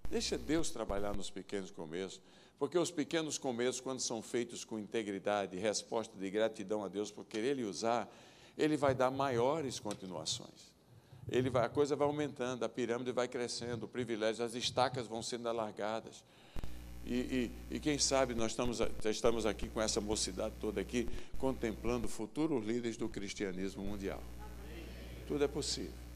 [0.09, 2.21] Deixa Deus trabalhar nos pequenos começos,
[2.57, 7.25] porque os pequenos começos, quando são feitos com integridade, resposta de gratidão a Deus por
[7.25, 8.09] querer lhe usar,
[8.57, 10.75] ele vai dar maiores continuações.
[11.29, 15.21] Ele vai, a coisa vai aumentando, a pirâmide vai crescendo, o privilégio, as estacas vão
[15.21, 16.23] sendo alargadas.
[17.05, 21.07] E, e, e, quem sabe nós estamos, estamos aqui com essa mocidade toda aqui,
[21.37, 24.21] contemplando futuros líderes do cristianismo mundial.
[25.27, 26.06] Tudo é possível.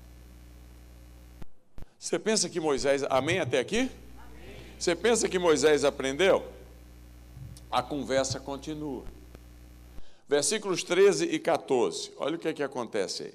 [2.02, 3.88] Você pensa que Moisés, amém até aqui?
[4.78, 6.44] Você pensa que Moisés aprendeu?
[7.70, 9.04] A conversa continua.
[10.28, 12.12] Versículos 13 e 14.
[12.18, 13.34] Olha o que é que acontece aí.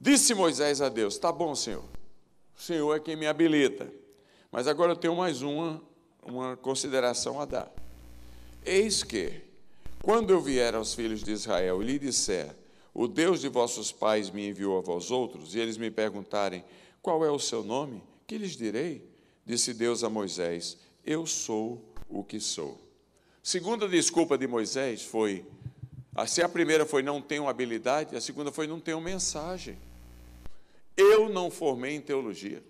[0.00, 1.82] Disse Moisés a Deus: Tá bom, Senhor.
[2.56, 3.92] O Senhor é quem me habilita.
[4.52, 5.82] Mas agora eu tenho mais uma,
[6.22, 7.72] uma consideração a dar.
[8.64, 9.42] Eis que,
[10.00, 12.54] quando eu vier aos filhos de Israel e lhe disser,
[12.98, 16.64] o Deus de vossos pais me enviou a vós outros, e eles me perguntarem,
[17.00, 18.02] qual é o seu nome?
[18.26, 19.08] Que lhes direi?
[19.46, 22.76] Disse Deus a Moisés, eu sou o que sou.
[23.40, 25.46] Segunda desculpa de Moisés foi,
[26.26, 29.78] se a primeira foi não tenho habilidade, a segunda foi não tenho mensagem.
[30.96, 32.64] Eu não formei em teologia.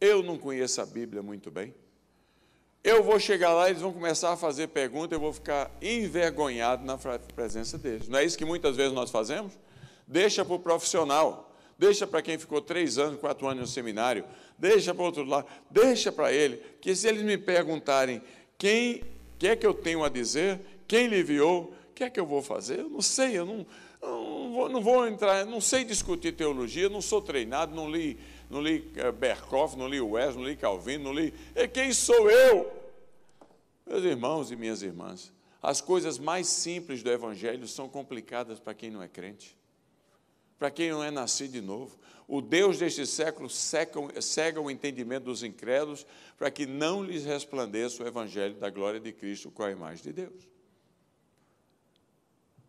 [0.00, 1.72] Eu não conheço a Bíblia muito bem.
[2.82, 6.96] Eu vou chegar lá, eles vão começar a fazer perguntas, eu vou ficar envergonhado na
[7.34, 8.08] presença deles.
[8.08, 9.52] Não é isso que muitas vezes nós fazemos?
[10.06, 14.24] Deixa para o profissional, deixa para quem ficou três anos, quatro anos no seminário,
[14.58, 18.22] deixa para outro lado, deixa para ele, que se eles me perguntarem
[18.56, 19.02] quem
[19.40, 22.26] que é que eu tenho a dizer, quem lhe enviou, o que é que eu
[22.26, 22.80] vou fazer?
[22.80, 23.66] Eu não sei, eu não,
[24.02, 28.18] não, vou, não vou entrar, não sei discutir teologia, não sou treinado, não li
[28.50, 31.32] não li eh, Berkoff, não li Wes, não li Calvino, não li.
[31.54, 32.70] E quem sou eu?
[33.86, 35.32] Meus irmãos e minhas irmãs,
[35.62, 39.56] as coisas mais simples do Evangelho são complicadas para quem não é crente,
[40.58, 41.96] para quem não é nascido de novo.
[42.26, 48.02] O Deus deste século cega, cega o entendimento dos incrédulos para que não lhes resplandeça
[48.02, 50.48] o Evangelho da glória de Cristo com a imagem de Deus.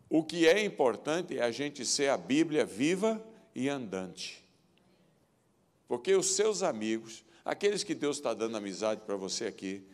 [0.08, 4.42] O que é importante é a gente ser a Bíblia viva e andante.
[5.92, 9.86] Porque os seus amigos, aqueles que Deus está dando amizade para você aqui,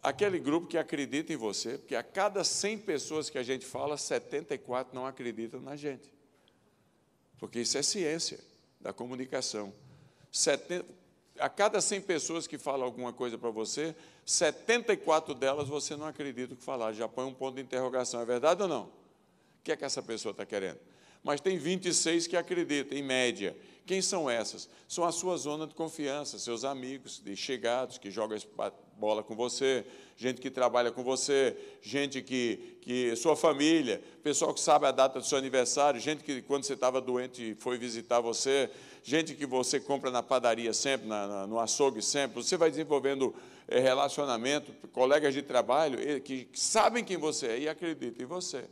[0.00, 3.96] aquele grupo que acredita em você, porque a cada 100 pessoas que a gente fala,
[3.96, 6.14] 74 não acreditam na gente.
[7.40, 8.38] Porque isso é ciência
[8.80, 9.74] da comunicação.
[10.30, 10.86] 70,
[11.40, 16.54] a cada 100 pessoas que falam alguma coisa para você, 74 delas você não acredita
[16.54, 18.20] o que falar, já põe um ponto de interrogação.
[18.20, 18.84] É verdade ou não?
[18.84, 18.92] O
[19.64, 20.78] que é que essa pessoa está querendo?
[21.20, 23.56] Mas tem 26 que acreditam, em média.
[23.90, 24.68] Quem são essas?
[24.86, 28.38] São a sua zona de confiança, seus amigos, de chegados, que jogam
[28.96, 29.84] bola com você,
[30.16, 35.18] gente que trabalha com você, gente que, que sua família, pessoal que sabe a data
[35.18, 38.70] do seu aniversário, gente que quando você estava doente foi visitar você,
[39.02, 42.40] gente que você compra na padaria sempre, na, na, no açougue sempre.
[42.40, 43.34] Você vai desenvolvendo
[43.66, 48.66] é, relacionamento, colegas de trabalho que, que sabem quem você é e acreditam em você.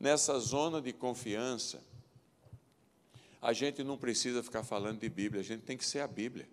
[0.00, 1.78] Nessa zona de confiança,
[3.40, 6.48] a gente não precisa ficar falando de Bíblia, a gente tem que ser a Bíblia.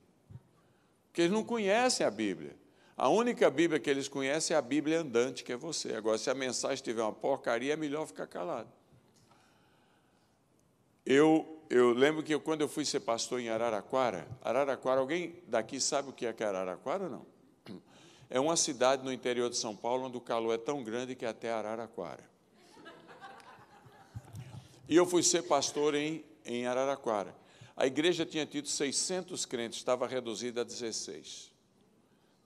[1.07, 2.55] Porque eles não conhecem a Bíblia.
[2.97, 5.95] A única Bíblia que eles conhecem é a Bíblia andante, que é você.
[5.95, 8.69] Agora, se a mensagem tiver uma porcaria, é melhor ficar calado.
[11.05, 15.79] Eu, eu lembro que eu, quando eu fui ser pastor em Araraquara, Araraquara, alguém daqui
[15.79, 17.35] sabe o que é, é Araraquara ou não?
[18.29, 21.25] É uma cidade no interior de São Paulo onde o calor é tão grande que
[21.25, 22.23] é até Araraquara.
[24.87, 27.35] E eu fui ser pastor em em Araraquara.
[27.75, 31.51] A igreja tinha tido 600 crentes, estava reduzida a 16.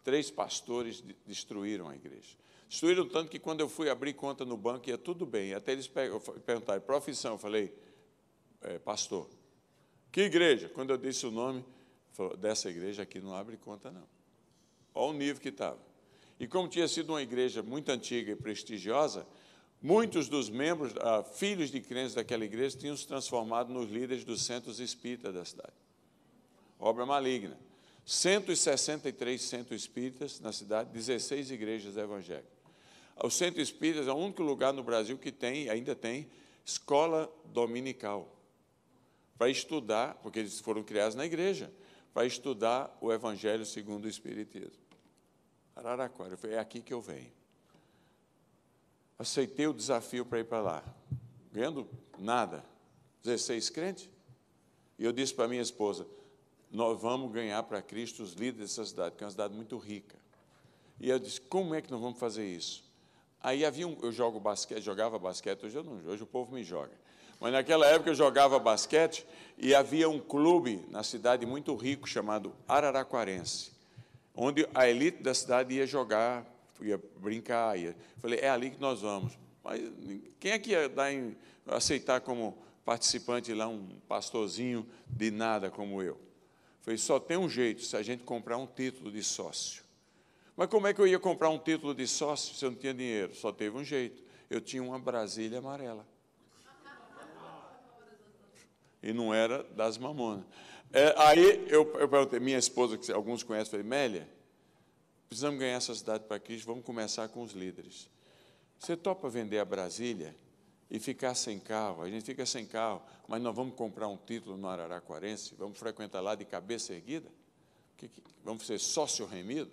[0.03, 2.35] Três pastores destruíram a igreja.
[2.67, 5.53] Destruíram tanto que quando eu fui abrir conta no banco ia tudo bem.
[5.53, 7.73] Até eles perguntaram, profissão, eu falei,
[8.61, 9.29] é, pastor.
[10.11, 10.69] Que igreja?
[10.69, 11.63] Quando eu disse o nome,
[12.13, 14.07] falou, dessa igreja aqui não abre conta não.
[14.93, 15.79] Olha o nível que estava.
[16.39, 19.27] E como tinha sido uma igreja muito antiga e prestigiosa,
[19.81, 24.41] Muitos dos membros, ah, filhos de crentes daquela igreja, tinham se transformado nos líderes dos
[24.41, 25.73] centros espíritas da cidade.
[26.77, 27.57] Obra maligna.
[28.05, 32.59] 163 centros espíritas na cidade, 16 igrejas evangélicas.
[33.23, 36.29] O centro espírita é o único lugar no Brasil que tem, ainda tem,
[36.65, 38.35] escola dominical.
[39.37, 41.71] Para estudar, porque eles foram criados na igreja,
[42.13, 44.83] para estudar o Evangelho segundo o Espiritismo.
[45.75, 47.38] Araraquara, é aqui que eu venho
[49.19, 50.83] aceitei o desafio para ir para lá,
[51.51, 51.85] ganhando
[52.17, 52.63] nada,
[53.21, 54.09] 16 crentes.
[54.97, 56.07] E eu disse para minha esposa:
[56.71, 60.15] nós vamos ganhar para Cristo os líderes dessa cidade, que é uma cidade muito rica.
[60.99, 62.87] E eu disse: como é que nós vamos fazer isso?
[63.41, 66.63] Aí havia um, eu jogo basquete, jogava basquete, hoje eu não, hoje o povo me
[66.63, 66.93] joga.
[67.39, 69.25] Mas naquela época eu jogava basquete
[69.57, 73.71] e havia um clube na cidade muito rico chamado Araraquarense,
[74.35, 76.45] onde a elite da cidade ia jogar
[76.81, 77.77] ia brincar.
[77.77, 77.95] Ia.
[78.17, 79.37] Falei, é ali que nós vamos.
[79.63, 79.81] Mas
[80.39, 81.35] quem é que ia dar em,
[81.67, 86.19] aceitar como participante lá um pastorzinho de nada como eu?
[86.81, 89.83] Falei, só tem um jeito, se a gente comprar um título de sócio.
[90.55, 92.93] Mas como é que eu ia comprar um título de sócio se eu não tinha
[92.93, 93.35] dinheiro?
[93.35, 94.21] Só teve um jeito.
[94.49, 96.05] Eu tinha uma Brasília amarela.
[99.01, 100.45] E não era das mamonas.
[100.91, 104.27] É, aí eu, eu perguntei, minha esposa, que alguns conhecem, falei, Mélia,
[105.29, 108.09] Precisamos ganhar essa cidade para Cristo, vamos começar com os líderes.
[108.79, 110.35] Você topa vender a Brasília
[110.89, 112.01] e ficar sem carro?
[112.01, 116.19] A gente fica sem carro, mas nós vamos comprar um título no Araraquarense, vamos frequentar
[116.19, 117.29] lá de cabeça erguida?
[118.43, 119.69] Vamos ser sócio remido?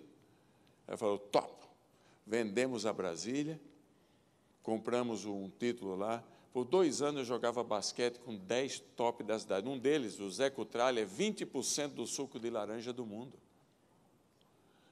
[0.87, 1.67] Ela falou, topo.
[2.25, 3.59] Vendemos a Brasília,
[4.61, 6.23] compramos um título lá.
[6.53, 9.67] Por dois anos eu jogava basquete com dez top da cidade.
[9.67, 13.33] Um deles, o Zé Cutralha, é 20% do suco de laranja do mundo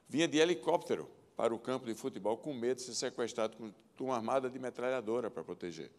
[0.08, 4.16] vinha de helicóptero para o campo de futebol com medo de ser sequestrado com uma
[4.16, 5.90] armada de metralhadora para proteger.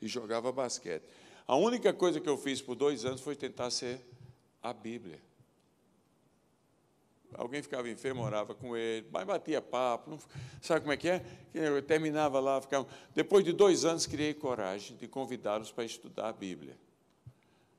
[0.00, 1.04] E jogava basquete.
[1.46, 4.00] A única coisa que eu fiz por dois anos foi tentar ser
[4.62, 5.20] a Bíblia.
[7.36, 10.10] Alguém ficava enfermo, orava com ele, mas batia papo.
[10.10, 10.18] Não,
[10.62, 11.24] sabe como é que é?
[11.52, 12.86] Eu terminava lá, ficava.
[13.14, 16.76] Depois de dois anos, criei coragem de convidá-los para estudar a Bíblia.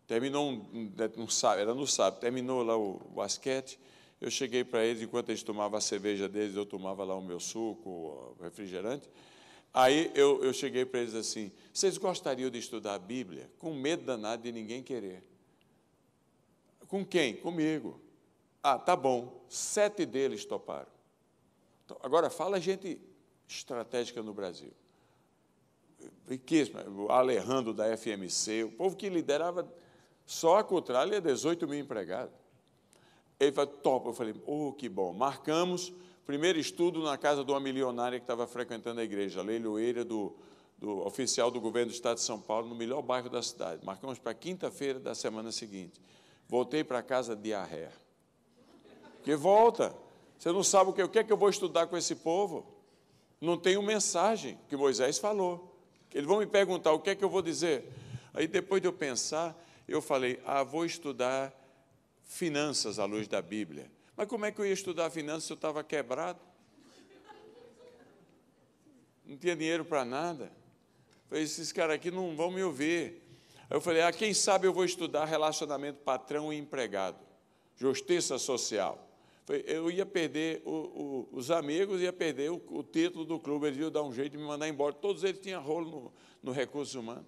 [0.05, 3.79] Terminou um, um, um, era no sábado, terminou lá o basquete.
[4.25, 7.39] Eu cheguei para eles, enquanto eles tomavam a cerveja deles, eu tomava lá o meu
[7.39, 9.07] suco, o refrigerante.
[9.71, 13.51] Aí eu, eu cheguei para eles assim: vocês gostariam de estudar a Bíblia?
[13.59, 15.23] Com medo danado de ninguém querer.
[16.87, 17.35] Com quem?
[17.35, 18.01] Comigo.
[18.63, 19.45] Ah, tá bom.
[19.47, 20.89] Sete deles toparam.
[21.85, 22.99] Então, agora, fala gente
[23.47, 24.71] estratégica no Brasil.
[26.27, 26.83] Riquíssima.
[26.89, 29.71] O Alejandro da FMC, o povo que liderava
[30.25, 32.44] só a Cotralha 18 mil empregados.
[33.39, 34.07] Ele falou, top.
[34.07, 35.13] Eu falei, oh, que bom.
[35.13, 35.93] Marcamos
[36.25, 40.35] primeiro estudo na casa de uma milionária que estava frequentando a igreja, a leiloeira do,
[40.77, 43.85] do oficial do governo do estado de São Paulo, no melhor bairro da cidade.
[43.85, 46.01] Marcamos para quinta-feira da semana seguinte.
[46.47, 47.91] Voltei para casa diarreia.
[49.23, 49.95] Que volta.
[50.37, 52.65] Você não sabe o que, o que é que eu vou estudar com esse povo?
[53.39, 55.75] Não tenho mensagem que Moisés falou.
[56.13, 57.91] Eles vão me perguntar o que é que eu vou dizer.
[58.33, 59.55] Aí depois de eu pensar,
[59.87, 61.53] eu falei: ah, vou estudar
[62.25, 63.89] finanças à luz da Bíblia.
[64.17, 66.39] Mas como é que eu ia estudar finanças se eu estava quebrado?
[69.25, 70.51] Não tinha dinheiro para nada.
[71.27, 73.21] falei, esses caras aqui não vão me ouvir.
[73.69, 77.17] Aí eu falei, ah, quem sabe eu vou estudar relacionamento patrão e empregado,
[77.75, 79.01] justiça social.
[79.47, 83.79] Eu ia perder o, o, os amigos, ia perder o, o, título do clube, eles
[83.79, 84.93] iam dar um jeito de me mandar embora.
[84.93, 87.27] Todos eles tinham rolo no, no recurso humano.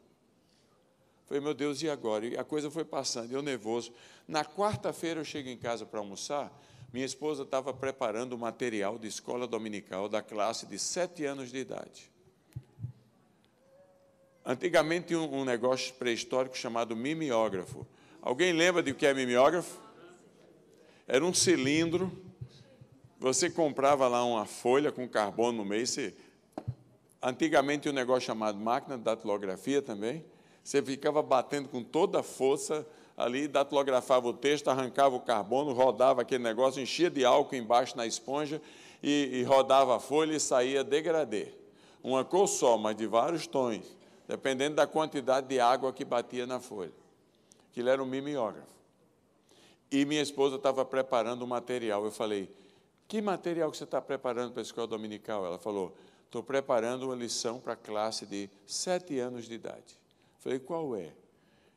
[1.28, 2.26] Falei, meu Deus, e agora?
[2.26, 3.92] E a coisa foi passando, eu nervoso.
[4.28, 6.52] Na quarta-feira eu chego em casa para almoçar,
[6.94, 11.58] minha esposa estava preparando o material de escola dominical da classe de sete anos de
[11.58, 12.10] idade.
[14.46, 17.86] Antigamente tinha um, negócio pré-histórico chamado mimeógrafo.
[18.22, 19.78] Alguém lembra de o que é mimeógrafo?
[21.06, 22.10] Era um cilindro.
[23.20, 25.86] Você comprava lá uma folha com carbono no meio.
[25.86, 26.16] Você...
[27.22, 30.24] Antigamente tinha um negócio chamado máquina datilografia também.
[30.68, 36.24] Você ficava batendo com toda a força ali, datilografava o texto, arrancava o carbono, rodava
[36.24, 38.62] aquele negócio, enchia de álcool embaixo na esponja
[39.02, 41.54] e, e rodava a folha e saía degradê.
[42.04, 43.96] Uma cor só, mas de vários tons,
[44.28, 46.92] dependendo da quantidade de água que batia na folha.
[47.72, 48.68] Aquilo era um mimeógrafo.
[49.90, 52.04] E minha esposa estava preparando o material.
[52.04, 52.54] Eu falei,
[53.08, 55.46] que material que você está preparando para a escola dominical?
[55.46, 60.07] Ela falou, estou preparando uma lição para a classe de sete anos de idade.
[60.40, 61.14] Falei, qual é?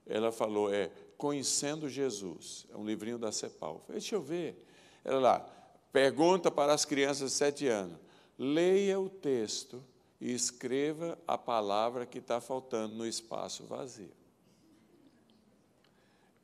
[0.06, 3.82] Ela falou, é Conhecendo Jesus, é um livrinho da CEPAL.
[3.86, 4.66] Falei, deixa eu ver.
[5.04, 5.40] Ela lá,
[5.92, 7.98] pergunta para as crianças de sete anos:
[8.38, 9.84] leia o texto
[10.18, 14.08] e escreva a palavra que está faltando no espaço vazio.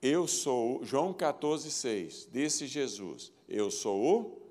[0.02, 4.42] Eu sou, João 14, 6, disse Jesus: Eu sou o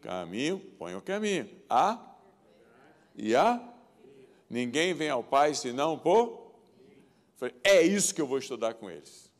[0.00, 2.16] caminho, põe o caminho, a
[3.16, 3.60] e a.
[4.48, 6.37] Ninguém vem ao Pai senão por.
[7.62, 9.30] É isso que eu vou estudar com eles.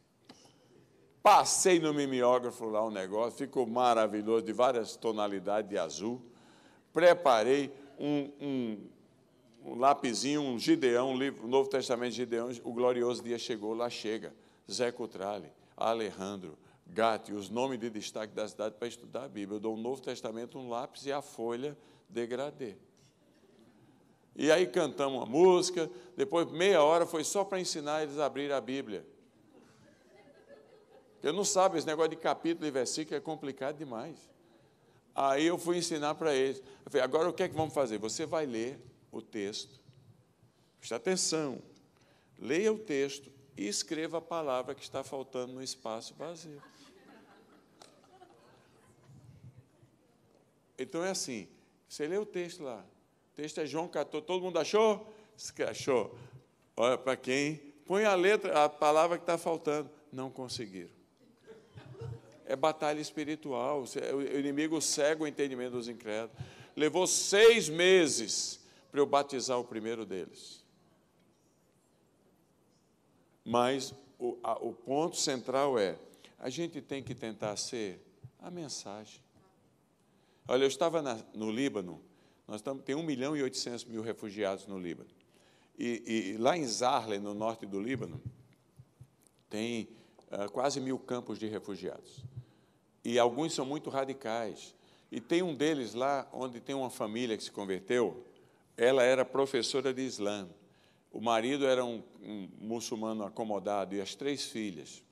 [1.22, 6.22] Passei no mimeógrafo lá um negócio, ficou maravilhoso, de várias tonalidades de azul.
[6.92, 8.88] Preparei um, um,
[9.64, 13.74] um lapisinho, um Gideão, um livro, o Novo Testamento de Gideão, o glorioso dia chegou,
[13.74, 14.32] lá chega.
[14.70, 16.56] Zé Cutrale, Alejandro,
[16.86, 19.56] Gatti, os nomes de destaque da cidade para estudar a Bíblia.
[19.56, 21.76] Eu dou o Novo Testamento, um lápis e a folha
[22.08, 22.76] degradê.
[24.38, 28.52] E aí cantamos uma música, depois meia hora foi só para ensinar eles a abrir
[28.52, 29.04] a Bíblia.
[31.14, 34.30] Porque não sabe, esse negócio de capítulo e versículo é complicado demais.
[35.12, 36.62] Aí eu fui ensinar para eles.
[36.84, 37.98] Falei, agora o que é que vamos fazer?
[37.98, 39.80] Você vai ler o texto.
[40.78, 41.60] Preste atenção.
[42.38, 46.62] Leia o texto e escreva a palavra que está faltando no espaço vazio.
[50.78, 51.48] Então é assim,
[51.88, 52.84] você lê o texto lá.
[53.38, 54.26] Texto é João 14.
[54.26, 55.06] Todo mundo achou?
[55.70, 56.18] Achou.
[56.76, 57.54] Olha para quem.
[57.86, 59.88] Põe a letra, a palavra que está faltando.
[60.12, 60.90] Não conseguiram
[62.46, 63.84] é batalha espiritual.
[64.16, 66.36] O inimigo cega o entendimento dos incrédulos.
[66.74, 68.58] Levou seis meses
[68.90, 70.64] para eu batizar o primeiro deles.
[73.44, 75.96] Mas o, a, o ponto central é:
[76.40, 78.04] a gente tem que tentar ser
[78.40, 79.20] a mensagem.
[80.48, 82.02] Olha, eu estava na, no Líbano,
[82.48, 85.10] nós estamos, tem 1 milhão e 800 mil refugiados no Líbano.
[85.78, 88.20] E, e lá em Zarle, no norte do Líbano,
[89.48, 89.88] tem
[90.32, 92.24] uh, quase mil campos de refugiados
[93.08, 94.74] e alguns são muito radicais.
[95.10, 98.22] E tem um deles lá, onde tem uma família que se converteu,
[98.76, 100.46] ela era professora de Islã.
[101.10, 105.02] O marido era um, um muçulmano acomodado e as três filhas.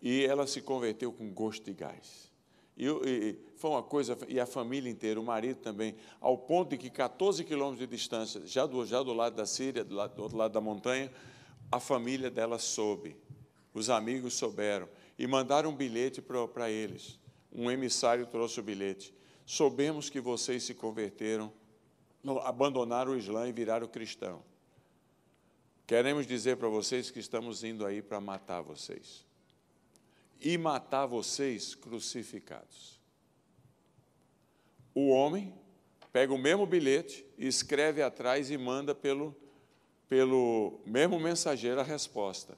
[0.00, 2.32] E ela se converteu com gosto de gás.
[2.76, 6.76] E, e, foi uma coisa, e a família inteira, o marido também, ao ponto de
[6.76, 10.22] que 14 quilômetros de distância, já do, já do lado da Síria, do, lado, do
[10.22, 11.10] outro lado da montanha,
[11.72, 13.16] a família dela soube,
[13.72, 17.18] os amigos souberam, e mandaram um bilhete para eles.
[17.50, 19.14] Um emissário trouxe o bilhete.
[19.46, 21.50] Soubemos que vocês se converteram,
[22.44, 24.42] abandonaram o Islã e viraram cristão.
[25.86, 29.25] Queremos dizer para vocês que estamos indo aí para matar vocês.
[30.40, 33.00] E matar vocês crucificados.
[34.94, 35.54] O homem
[36.12, 39.36] pega o mesmo bilhete, escreve atrás e manda pelo,
[40.08, 42.56] pelo mesmo mensageiro a resposta.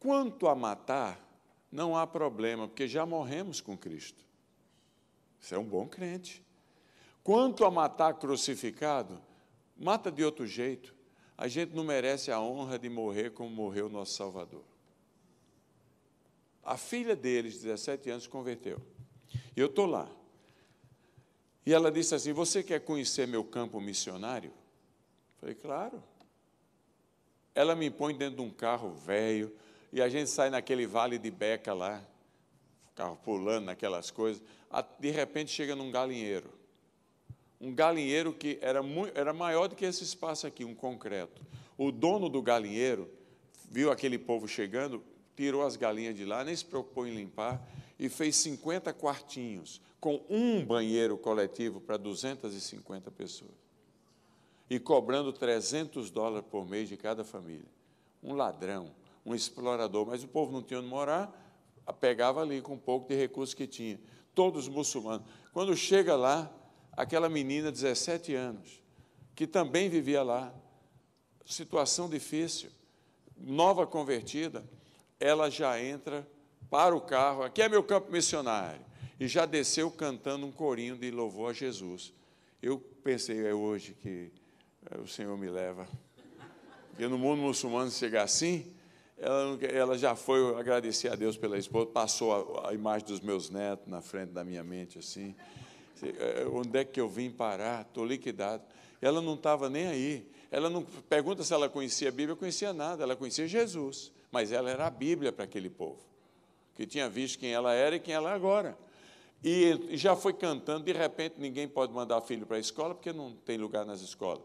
[0.00, 1.24] Quanto a matar,
[1.70, 4.24] não há problema, porque já morremos com Cristo.
[5.38, 6.42] Você é um bom crente.
[7.22, 9.20] Quanto a matar crucificado,
[9.76, 10.94] mata de outro jeito.
[11.36, 14.64] A gente não merece a honra de morrer como morreu nosso Salvador.
[16.68, 18.80] A filha deles, 17 anos, converteu.
[19.56, 20.08] E eu estou lá.
[21.64, 24.50] E ela disse assim: Você quer conhecer meu campo missionário?
[24.50, 26.02] Eu falei, claro.
[27.54, 29.54] Ela me põe dentro de um carro velho,
[29.92, 32.02] e a gente sai naquele vale de Beca lá,
[32.94, 34.42] carro pulando naquelas coisas.
[35.00, 36.58] De repente chega num galinheiro
[37.60, 41.42] um galinheiro que era, muito, era maior do que esse espaço aqui, um concreto.
[41.76, 43.10] O dono do galinheiro
[43.68, 45.02] viu aquele povo chegando,
[45.38, 47.64] tirou as galinhas de lá, nem se preocupou em limpar,
[47.96, 53.52] e fez 50 quartinhos, com um banheiro coletivo para 250 pessoas.
[54.68, 57.68] E cobrando 300 dólares por mês de cada família.
[58.20, 58.90] Um ladrão,
[59.24, 61.32] um explorador, mas o povo não tinha onde morar,
[62.00, 64.00] pegava ali com um pouco de recursos que tinha.
[64.34, 65.24] Todos muçulmanos.
[65.52, 66.52] Quando chega lá,
[66.96, 68.82] aquela menina de 17 anos,
[69.36, 70.52] que também vivia lá,
[71.46, 72.70] situação difícil,
[73.36, 74.68] nova convertida,
[75.20, 76.26] ela já entra
[76.70, 78.80] para o carro, aqui é meu campo missionário,
[79.18, 82.12] e já desceu cantando um corinho de louvor a Jesus.
[82.62, 84.30] Eu pensei, é hoje que
[84.90, 85.88] é, o Senhor me leva.
[86.90, 88.72] Porque no mundo muçulmano chegar assim,
[89.16, 93.50] ela, ela, já foi agradecer a Deus pela esposa, passou a, a imagem dos meus
[93.50, 95.34] netos na frente da minha mente, assim.
[96.02, 97.82] É, onde é que eu vim parar?
[97.82, 98.62] Estou liquidado.
[99.00, 100.30] Ela não estava nem aí.
[100.50, 104.70] Ela não pergunta se ela conhecia a Bíblia, conhecia nada, ela conhecia Jesus, mas ela
[104.70, 106.00] era a Bíblia para aquele povo,
[106.74, 108.76] que tinha visto quem ela era e quem ela é agora.
[109.42, 113.32] E já foi cantando, de repente ninguém pode mandar filho para a escola porque não
[113.32, 114.42] tem lugar nas escolas.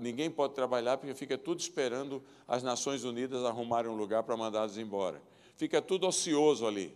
[0.00, 4.78] Ninguém pode trabalhar porque fica tudo esperando as Nações Unidas arrumarem um lugar para mandá-los
[4.78, 5.20] embora.
[5.56, 6.94] Fica tudo ocioso ali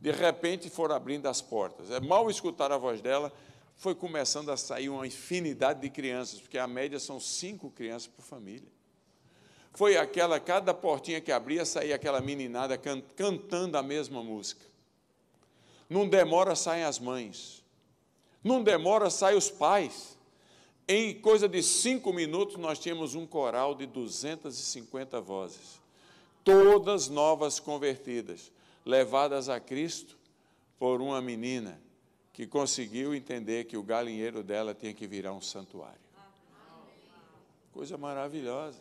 [0.00, 1.90] de repente foram abrindo as portas.
[1.90, 3.32] É mal escutar a voz dela,
[3.76, 8.22] foi começando a sair uma infinidade de crianças, porque a média são cinco crianças por
[8.22, 8.68] família.
[9.74, 14.64] Foi aquela, cada portinha que abria, saía aquela meninada can, cantando a mesma música.
[15.88, 17.62] Não demora, saem as mães.
[18.42, 20.18] Não demora, saem os pais.
[20.86, 25.80] Em coisa de cinco minutos, nós tínhamos um coral de 250 vozes,
[26.42, 28.50] todas novas convertidas
[28.86, 30.16] levadas a Cristo
[30.78, 31.78] por uma menina
[32.32, 36.00] que conseguiu entender que o galinheiro dela tinha que virar um santuário.
[37.72, 38.80] Coisa maravilhosa,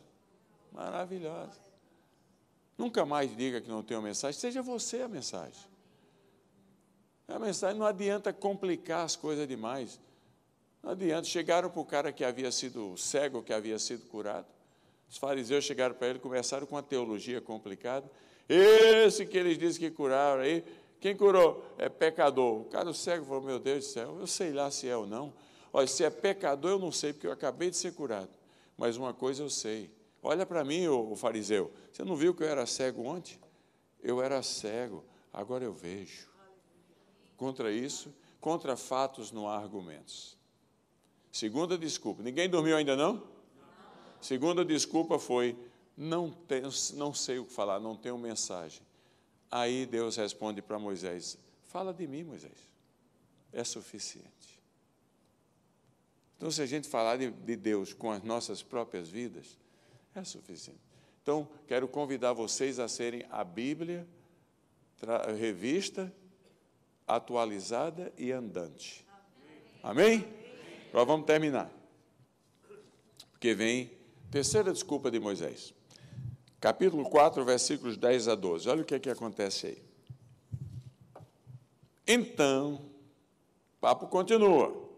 [0.72, 1.60] maravilhosa.
[2.78, 5.68] Nunca mais diga que não tem uma mensagem, seja você a mensagem.
[7.28, 10.00] A mensagem não adianta complicar as coisas demais.
[10.82, 11.26] Não adianta.
[11.26, 14.48] Chegaram para o cara que havia sido cego, que havia sido curado.
[15.10, 18.10] Os fariseus chegaram para ele, começaram com uma teologia complicada
[18.50, 20.64] esse que eles dizem que curaram aí,
[21.02, 21.66] quem curou?
[21.78, 22.62] É pecador.
[22.62, 25.34] O cara cego falou: Meu Deus do céu, eu sei lá se é ou não.
[25.74, 28.30] Olha, se é pecador, eu não sei, porque eu acabei de ser curado.
[28.78, 29.92] Mas uma coisa eu sei.
[30.22, 31.72] Olha para mim, o fariseu.
[31.92, 33.40] Você não viu que eu era cego ontem?
[34.02, 36.28] Eu era cego, agora eu vejo.
[37.36, 40.38] Contra isso, contra fatos não há argumentos.
[41.32, 42.24] Segunda desculpa.
[42.24, 43.28] Ninguém dormiu ainda não?
[44.20, 45.58] Segunda desculpa foi:
[45.96, 48.82] não, tenho, não sei o que falar, não tenho mensagem.
[49.50, 51.38] Aí Deus responde para Moisés:
[51.68, 52.70] Fala de mim, Moisés.
[53.52, 54.62] É suficiente.
[56.36, 59.58] Então, se a gente falar de, de Deus com as nossas próprias vidas,
[60.20, 60.80] é suficiente.
[61.22, 64.08] Então, quero convidar vocês a serem a Bíblia
[65.38, 66.12] revista,
[67.06, 69.06] atualizada e andante.
[69.84, 70.16] Amém?
[70.16, 70.28] Amém?
[70.90, 71.72] Agora vamos terminar.
[73.32, 73.92] Porque vem
[74.32, 75.78] terceira desculpa de Moisés
[76.60, 78.70] capítulo 4, versículos 10 a 12.
[78.70, 79.84] Olha o que, é que acontece aí.
[82.08, 82.90] Então,
[83.80, 84.90] papo continua.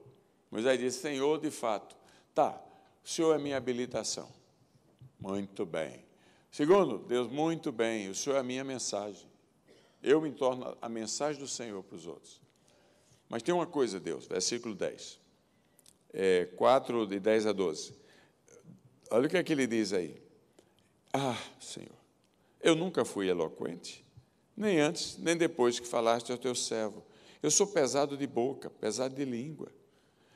[0.52, 1.96] Moisés diz: Senhor, de fato,
[2.34, 2.62] tá,
[3.04, 4.30] o Senhor é minha habilitação.
[5.20, 6.06] Muito bem.
[6.52, 9.28] Segundo, Deus, muito bem, o Senhor é a minha mensagem.
[10.02, 12.42] Eu me torno a mensagem do Senhor para os outros.
[13.28, 15.20] Mas tem uma coisa, Deus, versículo 10.
[16.14, 17.94] É, 4, de 10 a 12.
[19.12, 20.22] Olha o que é que ele diz aí.
[21.14, 21.96] Ah, Senhor,
[22.62, 24.06] eu nunca fui eloquente,
[24.56, 27.04] nem antes, nem depois que falaste ao teu servo.
[27.42, 29.72] Eu sou pesado de boca, pesado de língua.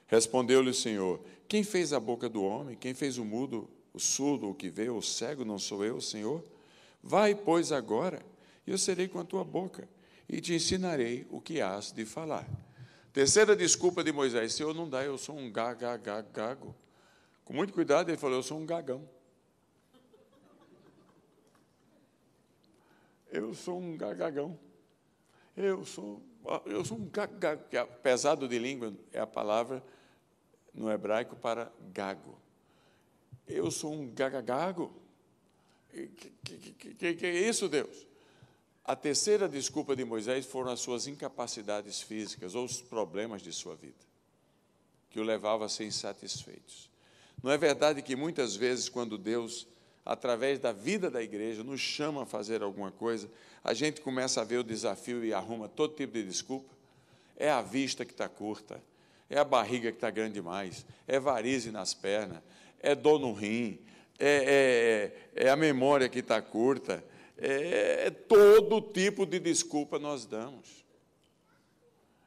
[0.08, 2.76] Respondeu-lhe o Senhor: Quem fez a boca do homem?
[2.76, 5.46] Quem fez o mudo, o surdo, o que vê, o cego?
[5.46, 6.44] Não sou eu, Senhor?
[7.02, 8.26] Vai, pois, agora,
[8.66, 9.88] e eu serei com a tua boca,
[10.28, 12.48] e te ensinarei o que has de falar.
[13.12, 16.76] Terceira desculpa de Moisés: Senhor, não dá, eu sou um gago.
[17.46, 19.08] Com muito cuidado, ele falou: Eu sou um gagão.
[23.30, 24.58] Eu sou um gagagão.
[25.56, 26.22] Eu sou,
[26.66, 27.88] eu sou um gagagão.
[28.02, 29.84] Pesado de língua é a palavra
[30.74, 32.43] no hebraico para gago.
[33.48, 34.94] Eu sou um gagagago.
[35.92, 36.08] Que,
[36.44, 38.08] que, que, que, é isso, Deus?
[38.86, 43.76] A terceira desculpa de Moisés foram as suas incapacidades físicas ou os problemas de sua
[43.76, 44.06] vida,
[45.10, 46.90] que o levavam a ser insatisfeitos.
[47.42, 49.68] Não é verdade que muitas vezes, quando Deus,
[50.06, 53.30] através da vida da igreja, nos chama a fazer alguma coisa,
[53.64, 56.74] a gente começa a ver o desafio e arruma todo tipo de desculpa?
[57.38, 58.84] É a vista que está curta,
[59.30, 62.42] é a barriga que está grande demais, é varize nas pernas,
[62.84, 63.80] é dor no rim,
[64.20, 67.04] é, é, é a memória que está curta,
[67.38, 70.86] é, é, todo tipo de desculpa nós damos.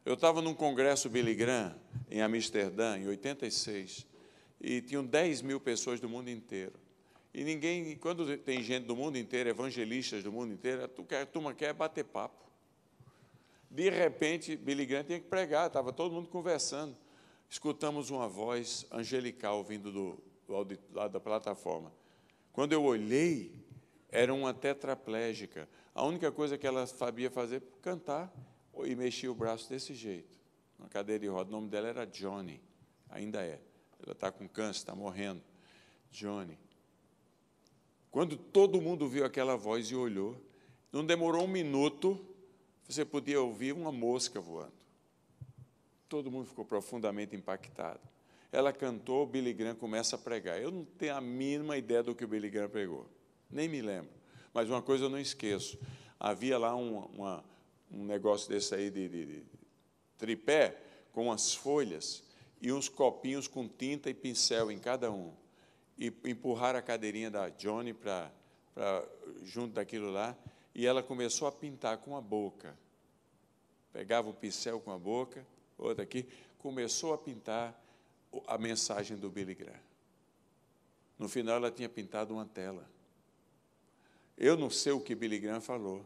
[0.04, 1.74] Eu estava num congresso Billy Graham,
[2.11, 4.07] em Amsterdã, em 86,
[4.61, 6.72] e tinham 10 mil pessoas do mundo inteiro.
[7.34, 11.74] E ninguém, quando tem gente do mundo inteiro, evangelistas do mundo inteiro, a turma quer
[11.74, 12.46] bater papo.
[13.70, 16.96] De repente, Billy Graham tinha que pregar, estava todo mundo conversando.
[17.48, 20.18] Escutamos uma voz angelical vindo do,
[20.49, 21.92] lado da plataforma.
[22.53, 23.53] Quando eu olhei,
[24.09, 25.68] era uma tetraplégica.
[25.94, 28.32] A única coisa que ela sabia fazer era cantar
[28.84, 30.38] e mexia o braço desse jeito.
[30.78, 31.49] Uma cadeira de roda.
[31.49, 32.61] O nome dela era Johnny,
[33.09, 33.61] ainda é.
[34.03, 35.42] Ela está com câncer, está morrendo.
[36.11, 36.59] Johnny.
[38.11, 40.40] Quando todo mundo viu aquela voz e olhou,
[40.90, 42.18] não demorou um minuto,
[42.88, 44.72] você podia ouvir uma mosca voando.
[46.09, 48.01] Todo mundo ficou profundamente impactado.
[48.53, 50.61] Ela cantou, Billy Graham começa a pregar.
[50.61, 53.07] Eu não tenho a mínima ideia do que o Billy Graham pregou,
[53.51, 54.11] nem me lembro.
[54.53, 55.78] Mas uma coisa eu não esqueço:
[56.18, 57.44] havia lá um, uma,
[57.90, 59.44] um negócio desse aí de, de, de
[60.16, 60.76] tripé
[61.12, 62.22] com as folhas
[62.61, 65.32] e uns copinhos com tinta e pincel em cada um.
[65.99, 68.30] E empurrar a cadeirinha da Johnny para
[69.42, 70.36] junto daquilo lá,
[70.74, 72.76] e ela começou a pintar com a boca.
[73.92, 75.47] Pegava o pincel com a boca,
[75.78, 76.26] outra aqui,
[76.59, 77.74] começou a pintar
[78.47, 79.80] a mensagem do Billy Graham.
[81.18, 82.89] No final, ela tinha pintado uma tela.
[84.37, 86.05] Eu não sei o que Billy Graham falou,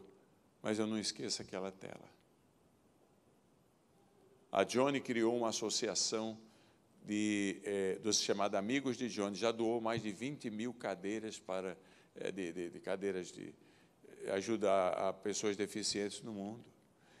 [0.61, 2.09] mas eu não esqueço aquela tela.
[4.51, 6.37] A Johnny criou uma associação
[7.03, 11.77] de, eh, dos chamados Amigos de Johnny, já doou mais de 20 mil cadeiras para
[12.15, 13.53] eh, de, de, de, cadeiras de
[14.23, 16.63] eh, ajuda a, pessoas deficientes no mundo.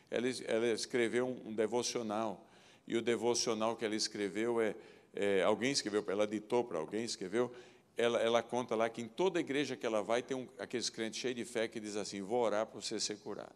[0.09, 2.47] Ela, ela escreveu um, um, devocional,
[2.85, 4.75] e o devocional que ela escreveu é,
[5.13, 7.53] é alguém escreveu, ela ditou para alguém, escreveu,
[7.97, 11.19] ela, ela, conta lá que em toda igreja que ela vai tem um, aqueles crentes
[11.19, 13.55] cheios de fé que diz assim, vou orar para você ser curado.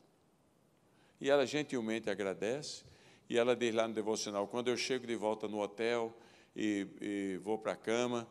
[1.20, 2.84] E ela gentilmente agradece,
[3.30, 6.16] e ela diz lá no devocional: quando eu chego de volta no hotel
[6.56, 8.28] e, e vou para a cama,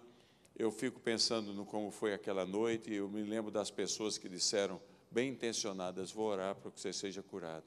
[0.57, 4.29] eu fico pensando no como foi aquela noite, e eu me lembro das pessoas que
[4.29, 7.65] disseram, bem intencionadas, vou orar para que você seja curado.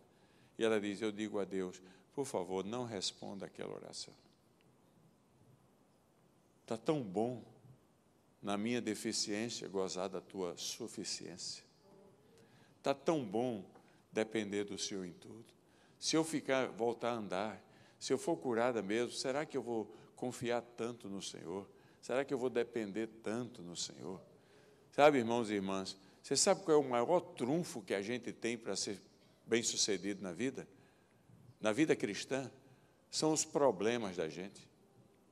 [0.57, 1.81] E ela diz: Eu digo a Deus,
[2.13, 4.13] por favor, não responda aquela oração.
[6.67, 7.41] Está tão bom
[8.41, 11.63] na minha deficiência gozar da tua suficiência.
[12.77, 13.63] Está tão bom
[14.11, 15.45] depender do Senhor em tudo.
[15.97, 17.63] Se eu ficar, voltar a andar,
[17.97, 21.65] se eu for curada mesmo, será que eu vou confiar tanto no Senhor?
[22.01, 24.21] Será que eu vou depender tanto no Senhor?
[24.91, 28.57] Sabe, irmãos e irmãs, você sabe qual é o maior trunfo que a gente tem
[28.57, 29.01] para ser
[29.45, 30.67] bem-sucedido na vida?
[31.61, 32.51] Na vida cristã?
[33.09, 34.67] São os problemas da gente,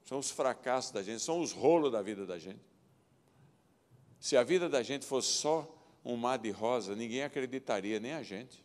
[0.05, 2.61] são os fracassos da gente, são os rolos da vida da gente.
[4.19, 5.67] Se a vida da gente fosse só
[6.03, 8.63] um mar de rosa, ninguém acreditaria, nem a gente.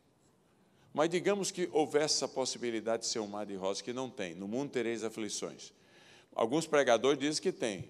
[0.93, 4.35] Mas digamos que houvesse essa possibilidade de ser um mar de rosas, que não tem.
[4.35, 5.73] No mundo tereis aflições.
[6.35, 7.89] Alguns pregadores dizem que tem.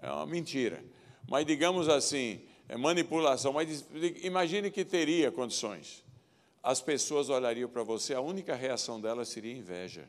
[0.00, 0.82] É uma mentira.
[1.28, 3.52] Mas digamos assim, é manipulação.
[3.52, 3.84] Mas
[4.22, 6.02] imagine que teria condições.
[6.62, 10.08] As pessoas olhariam para você, a única reação delas seria inveja.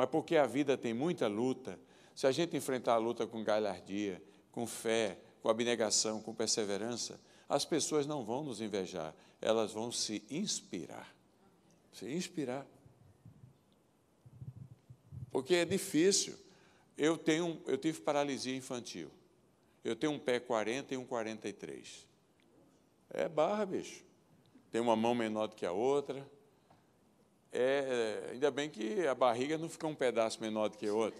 [0.00, 1.78] Mas porque a vida tem muita luta,
[2.14, 7.66] se a gente enfrentar a luta com galhardia, com fé, com abnegação, com perseverança, as
[7.66, 11.14] pessoas não vão nos invejar, elas vão se inspirar.
[11.92, 12.66] Se inspirar.
[15.30, 16.34] Porque é difícil.
[16.96, 19.10] Eu, tenho, eu tive paralisia infantil.
[19.84, 22.06] Eu tenho um pé 40 e um 43.
[23.10, 24.02] É barra, bicho.
[24.70, 26.26] Tem uma mão menor do que a outra.
[27.52, 31.18] É, ainda bem que a barriga não fica um pedaço menor do que a outra.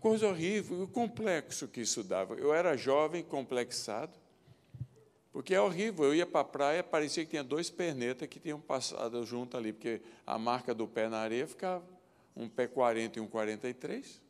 [0.00, 2.34] Coisa horrível, o complexo que isso dava.
[2.34, 4.12] Eu era jovem, complexado,
[5.32, 6.04] porque é horrível.
[6.04, 9.72] Eu ia para a praia, parecia que tinha dois pernetas que tinham passado junto ali,
[9.72, 11.84] porque a marca do pé na areia ficava
[12.36, 14.20] um pé 40 e um 43.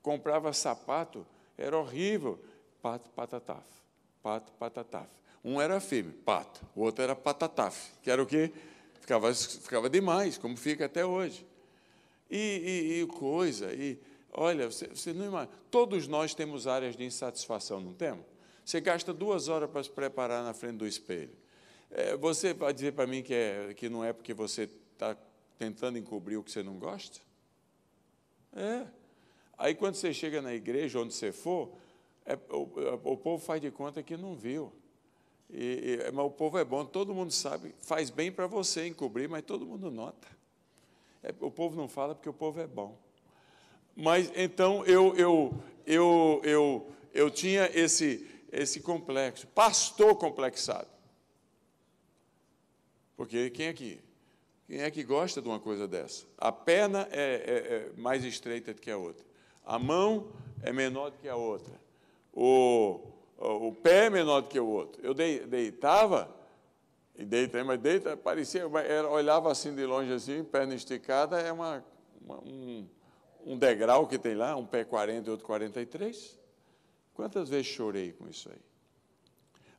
[0.00, 1.26] Comprava sapato,
[1.56, 2.38] era horrível.
[2.80, 3.64] Pato, patataf,
[4.22, 5.08] pato, patataf.
[5.44, 8.52] Um era firme, pato, o outro era patataf, que era o quê?
[9.02, 11.44] Ficava, ficava demais, como fica até hoje.
[12.30, 13.98] E, e, e coisa, e
[14.32, 18.24] olha, você, você não imagina, todos nós temos áreas de insatisfação, não temos?
[18.64, 21.36] Você gasta duas horas para se preparar na frente do espelho.
[21.90, 25.16] É, você vai dizer para mim que, é, que não é porque você está
[25.58, 27.20] tentando encobrir o que você não gosta?
[28.54, 28.86] É.
[29.58, 31.72] Aí quando você chega na igreja, onde você for,
[32.24, 34.72] é, o, o, povo faz de conta que não viu.
[35.52, 39.28] E, e, mas o povo é bom, todo mundo sabe, faz bem para você encobrir,
[39.28, 40.26] mas todo mundo nota.
[41.22, 42.98] É, o povo não fala porque o povo é bom.
[43.94, 45.54] Mas então eu, eu,
[45.86, 50.88] eu, eu, eu tinha esse, esse complexo, pastor complexado.
[53.14, 54.00] Porque quem aqui?
[54.66, 56.24] Quem é que gosta de uma coisa dessa?
[56.38, 59.24] A perna é, é, é mais estreita do que a outra.
[59.66, 60.32] A mão
[60.62, 61.78] é menor do que a outra.
[62.32, 65.04] O, o pé é menor do que o outro.
[65.04, 66.32] Eu deitava,
[67.16, 71.84] e deitei, mas deita, parecia, era, olhava assim de longe, assim, perna esticada, é uma,
[72.20, 72.88] uma um,
[73.44, 76.38] um, degrau que tem lá, um pé 40 e outro 43.
[77.14, 78.60] Quantas vezes chorei com isso aí?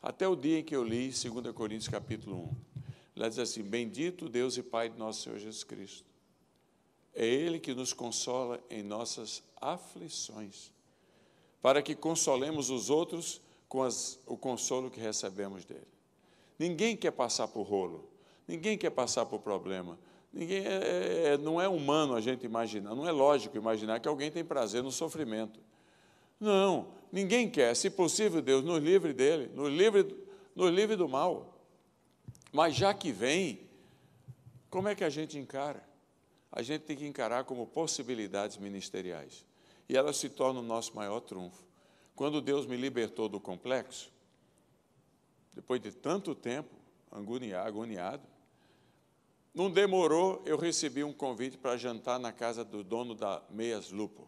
[0.01, 2.73] Até o dia em que eu li 2 Coríntios capítulo 1.
[3.15, 6.05] Lá diz assim: Bendito Deus e Pai de nosso Senhor Jesus Cristo.
[7.13, 10.72] É Ele que nos consola em nossas aflições,
[11.63, 15.87] para que consolemos os outros com as, o consolo que recebemos dele.
[16.59, 18.07] Ninguém quer passar por rolo,
[18.45, 19.97] ninguém quer passar por problema.
[20.33, 24.09] Ninguém é, é, é, não é humano a gente imaginar, não é lógico imaginar que
[24.09, 25.57] alguém tem prazer no sofrimento.
[26.37, 27.73] Não, ninguém quer.
[27.75, 30.17] Se possível, Deus nos livre dele, nos livre,
[30.53, 31.57] nos livre do mal.
[32.51, 33.61] Mas já que vem,
[34.69, 35.81] como é que a gente encara?
[36.51, 39.45] A gente tem que encarar como possibilidades ministeriais.
[39.87, 41.63] E elas se tornam o nosso maior trunfo.
[42.15, 44.11] Quando Deus me libertou do complexo,
[45.53, 46.75] depois de tanto tempo
[47.11, 48.23] agoniado,
[49.53, 54.27] não demorou, eu recebi um convite para jantar na casa do dono da Meias Lupo,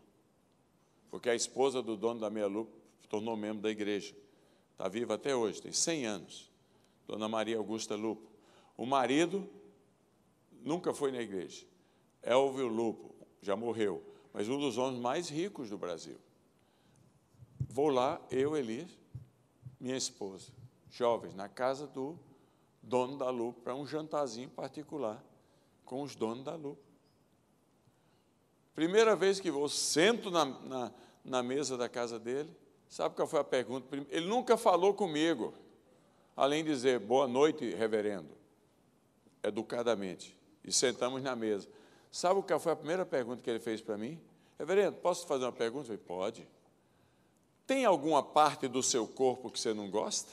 [1.10, 2.78] porque a esposa do dono da Meia Lupo
[3.10, 4.16] tornou membro da igreja.
[4.72, 6.52] Está viva até hoje, tem 100 anos.
[7.08, 8.30] Dona Maria Augusta Lupo.
[8.76, 9.50] O marido
[10.62, 11.66] nunca foi na igreja.
[12.22, 14.04] Elvio Lupo, já morreu,
[14.36, 16.18] mas um dos homens mais ricos do Brasil.
[17.70, 18.90] Vou lá, eu, Elias,
[19.80, 20.52] minha esposa,
[20.92, 22.20] jovens, na casa do
[22.84, 25.24] dono da Lupa, para um jantarzinho particular
[25.86, 26.84] com os donos da Lupa.
[28.76, 30.92] Primeira vez que vou, sento na, na,
[31.24, 32.54] na mesa da casa dele,
[32.90, 33.88] sabe qual foi a pergunta?
[34.10, 35.54] Ele nunca falou comigo,
[36.36, 38.36] além de dizer boa noite, reverendo,
[39.42, 41.70] educadamente, e sentamos na mesa.
[42.16, 44.18] Sabe qual foi a primeira pergunta que ele fez para mim?
[44.58, 45.92] Reverendo, posso fazer uma pergunta?
[45.92, 46.48] Eu falei, pode.
[47.68, 50.32] Tem alguma parte do seu corpo que você não gosta?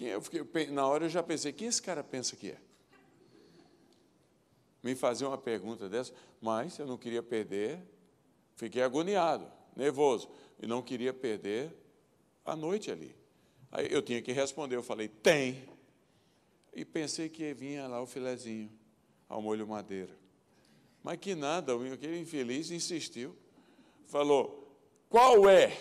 [0.00, 2.58] Eu fiquei, na hora eu já pensei, quem esse cara pensa que é?
[4.82, 7.78] Me fazer uma pergunta dessa, mas eu não queria perder,
[8.54, 11.76] fiquei agoniado, nervoso, e não queria perder
[12.42, 13.14] a noite ali.
[13.70, 15.75] Aí eu tinha que responder, eu falei, tem.
[16.76, 18.70] E pensei que vinha lá o filezinho,
[19.30, 20.14] ao molho madeira.
[21.02, 23.34] Mas que nada, aquele infeliz insistiu.
[24.04, 25.74] Falou, qual é?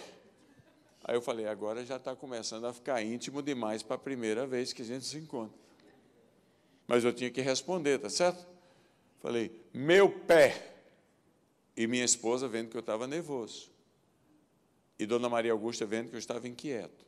[1.03, 4.71] Aí eu falei, agora já está começando a ficar íntimo demais para a primeira vez
[4.71, 5.59] que a gente se encontra.
[6.87, 8.47] Mas eu tinha que responder, tá certo?
[9.19, 10.75] Falei, meu pé.
[11.75, 13.69] E minha esposa vendo que eu estava nervoso.
[14.97, 17.05] E Dona Maria Augusta vendo que eu estava inquieto.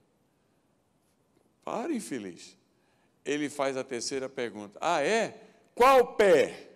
[1.64, 2.58] Para, infeliz.
[3.28, 4.80] Ele faz a terceira pergunta.
[4.82, 5.38] Ah, é?
[5.76, 6.70] Qual pé?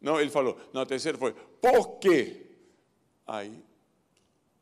[0.00, 2.46] Não, ele falou, não, a terceira foi, por quê?
[3.26, 3.62] Aí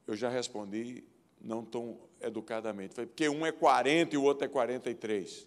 [0.07, 1.05] eu já respondi,
[1.41, 5.47] não tão educadamente, falei, porque um é 40 e o outro é 43.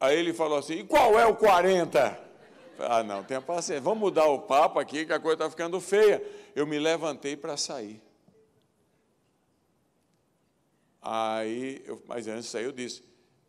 [0.00, 2.20] Aí ele falou assim, e qual é o 40?
[2.78, 6.22] Ah, não, tenha paciência, vamos mudar o papo aqui, que a coisa está ficando feia.
[6.54, 8.02] Eu me levantei para sair.
[11.06, 13.02] Aí, eu, mas antes de sair, eu disse: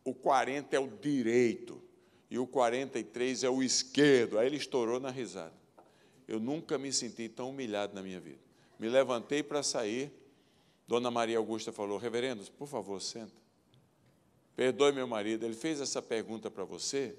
[0.04, 1.82] o 40 é o direito
[2.30, 4.38] e o 43 é o esquerdo.
[4.38, 5.54] Aí ele estourou na risada.
[6.28, 8.40] Eu nunca me senti tão humilhado na minha vida.
[8.78, 10.12] Me levantei para sair.
[10.86, 13.34] Dona Maria Augusta falou: Reverendo, por favor, senta.
[14.54, 17.16] Perdoe meu marido, ele fez essa pergunta para você,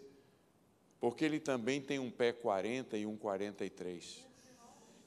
[1.01, 4.25] porque ele também tem um pé 40 e um 43.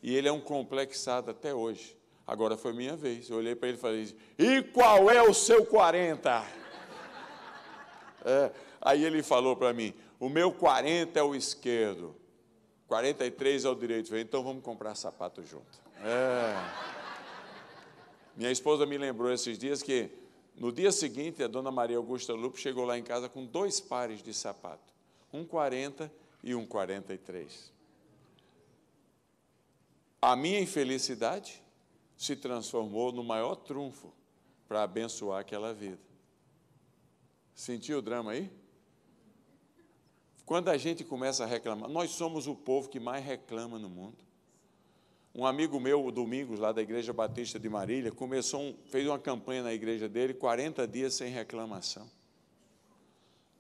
[0.02, 1.99] E ele é um complexado até hoje.
[2.30, 3.28] Agora foi minha vez.
[3.28, 6.46] Eu olhei para ele e falei: E qual é o seu 40?
[8.24, 12.16] É, aí ele falou para mim: O meu 40 é o esquerdo,
[12.88, 14.10] 43 é o direito.
[14.10, 15.82] Falei, então vamos comprar sapato junto.
[16.04, 16.54] É.
[18.38, 20.12] Minha esposa me lembrou esses dias que
[20.56, 24.22] no dia seguinte a dona Maria Augusta Lupo chegou lá em casa com dois pares
[24.22, 24.94] de sapato,
[25.34, 26.12] um 40
[26.44, 27.74] e um 43.
[30.22, 31.60] A minha infelicidade
[32.20, 34.14] se transformou no maior trunfo
[34.68, 36.02] para abençoar aquela vida.
[37.56, 38.52] Sentiu o drama aí?
[40.46, 44.18] Quando a gente começa a reclamar, nós somos o povo que mais reclama no mundo.
[45.34, 49.64] Um amigo meu, Domingos, lá da Igreja Batista de Marília, começou um, fez uma campanha
[49.64, 52.10] na igreja dele, 40 dias sem reclamação.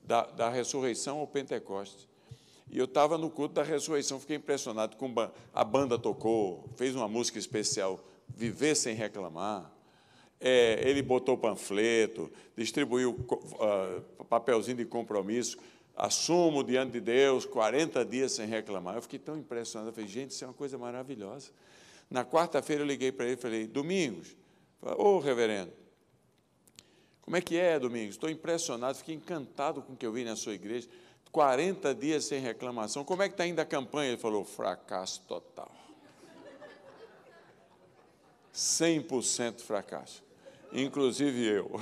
[0.04, 2.10] Da, da ressurreição ao Pentecostes.
[2.70, 5.14] E eu estava no culto da ressurreição, fiquei impressionado com
[5.54, 8.00] a banda tocou, fez uma música especial,
[8.36, 9.72] Viver Sem Reclamar.
[10.40, 15.58] É, ele botou panfleto, distribuiu uh, papelzinho de compromisso,
[15.98, 18.96] assumo diante de Deus 40 dias sem reclamar.
[18.96, 21.52] Eu fiquei tão impressionado, eu falei, gente, isso é uma coisa maravilhosa.
[22.10, 24.36] Na quarta-feira eu liguei para ele e falei, Domingos,
[24.82, 25.74] ô oh, reverendo,
[27.22, 28.16] como é que é, Domingos?
[28.16, 30.88] Estou impressionado, fiquei encantado com o que eu vi na sua igreja.
[31.32, 33.04] 40 dias sem reclamação.
[33.04, 34.10] Como é que está indo a campanha?
[34.10, 35.72] Ele falou: fracasso total.
[38.54, 40.24] 100% fracasso.
[40.72, 41.72] Inclusive eu.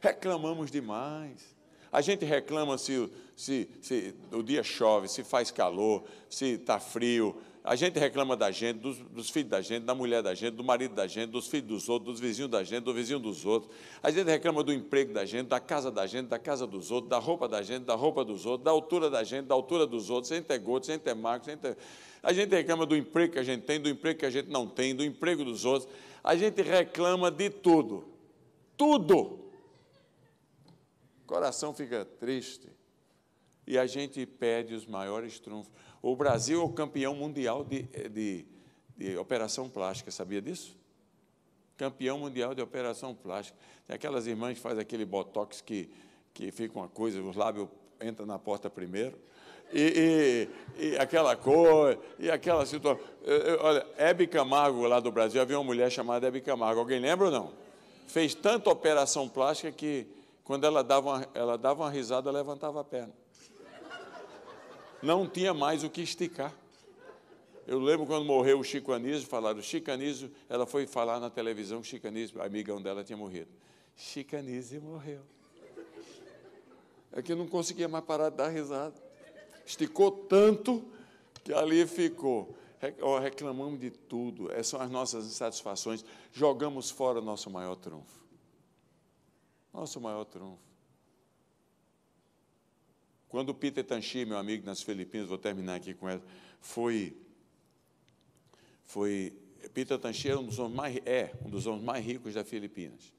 [0.00, 1.54] Reclamamos demais.
[1.92, 7.36] A gente reclama se, se, se o dia chove, se faz calor, se está frio,
[7.62, 10.64] a gente reclama da gente, dos, dos, filhos da gente, da mulher da gente, do
[10.64, 13.70] marido da gente, dos filhos dos outros, dos vizinhos da gente, do vizinho dos outros.
[14.02, 17.10] A gente reclama do emprego da gente, da casa da gente, da casa dos outros,
[17.10, 20.08] da roupa da gente, da roupa dos outros, da altura da gente, da altura dos
[20.08, 21.76] outros, sem ter gordo, sem ter magro, sem ter...
[22.22, 24.66] A gente reclama do emprego que a gente tem, do emprego que a gente não
[24.66, 25.90] tem, do emprego dos outros.
[26.22, 28.04] A gente reclama de tudo.
[28.76, 29.50] Tudo.
[31.22, 32.68] O coração fica triste.
[33.66, 35.72] E a gente pede os maiores trunfos.
[36.02, 38.44] O Brasil é o campeão mundial de, de,
[38.96, 40.76] de operação plástica, sabia disso?
[41.76, 43.56] Campeão mundial de operação plástica.
[43.86, 45.90] Tem aquelas irmãs que fazem aquele botox que,
[46.34, 47.68] que fica uma coisa, os lábios
[48.02, 49.18] entram na porta primeiro.
[49.72, 50.48] E,
[50.78, 53.02] e, e, aquela cor, e aquela situação.
[53.60, 56.80] Olha, Hebe Camargo, lá do Brasil, havia uma mulher chamada Hebe Camargo.
[56.80, 57.52] Alguém lembra ou não?
[58.06, 60.06] Fez tanta operação plástica que,
[60.42, 63.12] quando ela dava uma, ela dava uma risada, levantava a perna
[65.02, 66.54] não tinha mais o que esticar.
[67.66, 71.80] Eu lembro quando morreu o Chico Anísio, falaram, Chico Anísio, ela foi falar na televisão
[71.80, 73.48] que Chico Anísio, amigão dela, tinha morrido.
[73.96, 75.20] Chico Anísio morreu.
[77.12, 78.94] É que não conseguia mais parar de dar risada.
[79.70, 80.84] Esticou tanto
[81.44, 82.56] que ali ficou.
[83.22, 88.20] Reclamamos de tudo, essas são as nossas insatisfações, jogamos fora o nosso maior trunfo.
[89.72, 90.58] Nosso maior trunfo.
[93.28, 96.22] Quando Peter Tanchi, meu amigo nas Filipinas, vou terminar aqui com ela,
[96.60, 97.16] foi,
[98.82, 99.32] foi
[99.72, 103.12] Peter Tanchi era um dos homens mais, é um dos homens mais ricos das Filipinas.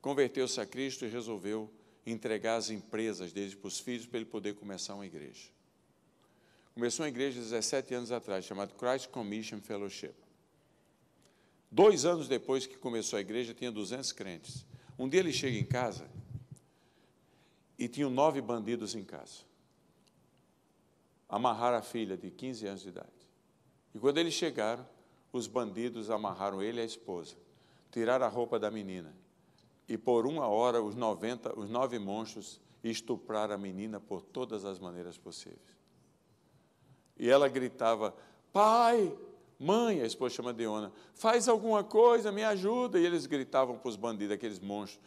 [0.00, 1.68] Converteu-se a Cristo e resolveu
[2.06, 5.50] entregar as empresas dele para os filhos para ele poder começar uma igreja.
[6.74, 10.14] Começou uma igreja 17 anos atrás, chamada Christ Commission Fellowship.
[11.70, 14.66] Dois anos depois que começou a igreja, tinha 200 crentes.
[14.98, 16.08] Um dia ele chega em casa
[17.78, 19.40] e tinham nove bandidos em casa.
[21.28, 23.08] Amarraram a filha de 15 anos de idade.
[23.94, 24.86] E quando eles chegaram,
[25.32, 27.36] os bandidos amarraram ele e a esposa,
[27.90, 29.14] tiraram a roupa da menina
[29.88, 34.78] e por uma hora os, 90, os nove monstros estupraram a menina por todas as
[34.78, 35.81] maneiras possíveis.
[37.16, 38.14] E ela gritava:
[38.52, 39.12] Pai,
[39.58, 42.98] mãe, a esposa chama Deona, faz alguma coisa, me ajuda.
[42.98, 45.00] E eles gritavam para os bandidos, aqueles monstros: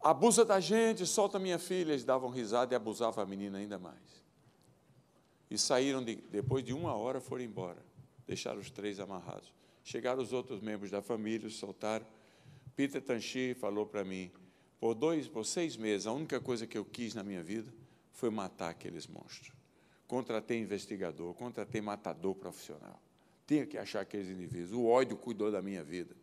[0.00, 1.92] abusa da gente, solta minha filha.
[1.92, 4.20] Eles davam risada e abusavam a menina ainda mais.
[5.50, 7.84] E saíram, de, depois de uma hora, foram embora.
[8.26, 9.52] Deixaram os três amarrados.
[9.82, 12.06] Chegaram os outros membros da família, os soltaram.
[12.76, 14.30] Peter Tanchi falou para mim,
[14.78, 17.72] por dois, por seis meses, a única coisa que eu quis na minha vida
[18.12, 19.59] foi matar aqueles monstros.
[20.10, 23.00] Contratei investigador, contratei matador profissional.
[23.46, 24.72] Tinha que achar aqueles indivíduos.
[24.72, 26.14] O ódio cuidou da minha vida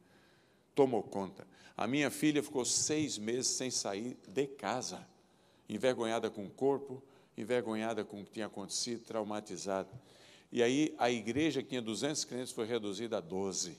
[0.77, 1.47] tomou conta.
[1.75, 5.05] A minha filha ficou seis meses sem sair de casa.
[5.67, 7.03] envergonhada com o corpo,
[7.35, 9.89] envergonhada com o que tinha acontecido, traumatizada.
[10.49, 13.75] E aí a igreja que tinha 200 crentes foi reduzida a 12.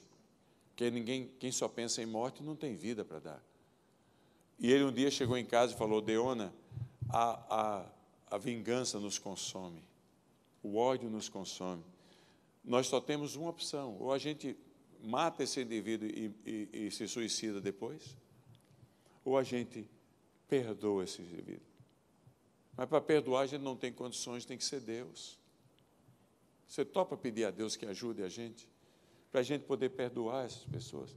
[0.69, 3.43] Porque ninguém, quem só pensa em morte não tem vida para dar.
[4.59, 6.53] E ele um dia chegou em casa e falou: Deona,
[7.09, 7.87] a, a,
[8.33, 9.83] a vingança nos consome,
[10.69, 11.85] o ódio nos consome.
[12.65, 14.57] Nós só temos uma opção: ou a gente
[15.03, 18.17] mata esse indivíduo e, e, e se suicida depois,
[19.25, 19.89] ou a gente
[20.49, 21.67] perdoa esse indivíduo.
[22.77, 25.39] Mas para perdoar a gente não tem condições, tem que ser Deus.
[26.69, 28.69] Você topa pedir a Deus que ajude a gente,
[29.33, 31.17] para a gente poder perdoar essas pessoas.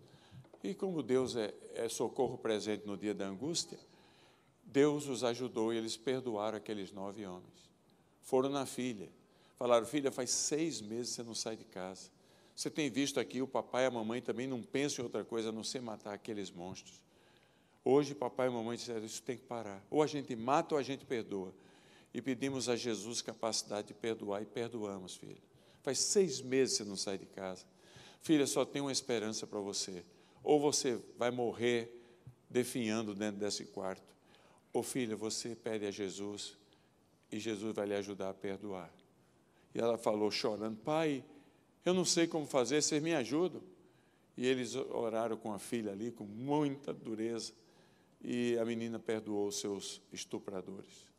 [0.63, 3.79] E como Deus é, é socorro presente no dia da angústia,
[4.63, 7.69] Deus os ajudou e eles perdoaram aqueles nove homens.
[8.21, 9.09] Foram na filha,
[9.61, 12.09] falaram: Filha, faz seis meses que você não sai de casa.
[12.55, 15.49] Você tem visto aqui, o papai e a mamãe também não pensam em outra coisa
[15.49, 17.01] a não ser matar aqueles monstros.
[17.83, 19.83] Hoje, papai e mamãe disseram: Isso tem que parar.
[19.89, 21.53] Ou a gente mata ou a gente perdoa.
[22.13, 25.41] E pedimos a Jesus capacidade de perdoar e perdoamos, filha.
[25.81, 27.65] Faz seis meses que você não sai de casa.
[28.21, 30.03] Filha, só tem uma esperança para você
[30.43, 31.89] ou você vai morrer
[32.49, 34.15] definhando dentro desse quarto,
[34.73, 36.57] ou filha, você pede a Jesus
[37.31, 38.91] e Jesus vai lhe ajudar a perdoar.
[39.73, 41.23] E ela falou chorando: Pai,
[41.85, 43.61] eu não sei como fazer, vocês me ajudam.
[44.37, 47.53] E eles oraram com a filha ali, com muita dureza,
[48.21, 51.09] e a menina perdoou os seus estupradores.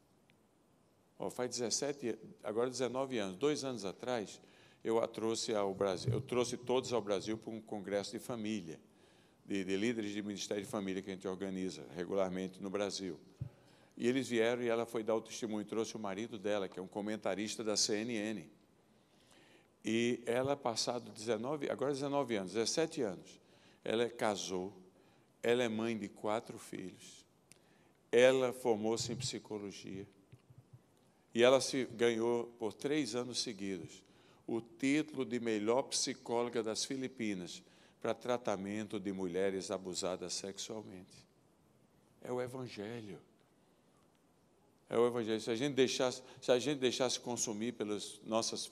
[1.19, 4.41] Oh, faz 17, agora 19 anos, dois anos atrás,
[4.83, 8.81] eu a trouxe ao Brasil, eu trouxe todos ao Brasil para um congresso de família
[9.45, 13.19] de, de líderes de Ministério de Família que a gente organiza regularmente no Brasil.
[13.97, 16.83] E eles vieram e ela foi dar o testemunho, trouxe o marido dela, que é
[16.83, 18.45] um comentarista da CNN.
[19.85, 23.41] E ela, passado 19, agora 19 anos, 17 anos,
[23.85, 24.73] ela casou,
[25.43, 27.27] ela é mãe de quatro filhos,
[28.11, 30.07] ela formou-se em psicologia,
[31.35, 34.03] e ela se ganhou por três anos seguidos
[34.47, 37.63] o título de melhor psicóloga das Filipinas,
[38.01, 41.25] para tratamento de mulheres abusadas sexualmente.
[42.21, 43.19] É o Evangelho.
[44.93, 45.41] É o Evangelho.
[45.41, 48.71] Se a gente deixasse, se a gente deixasse consumir pelas nossas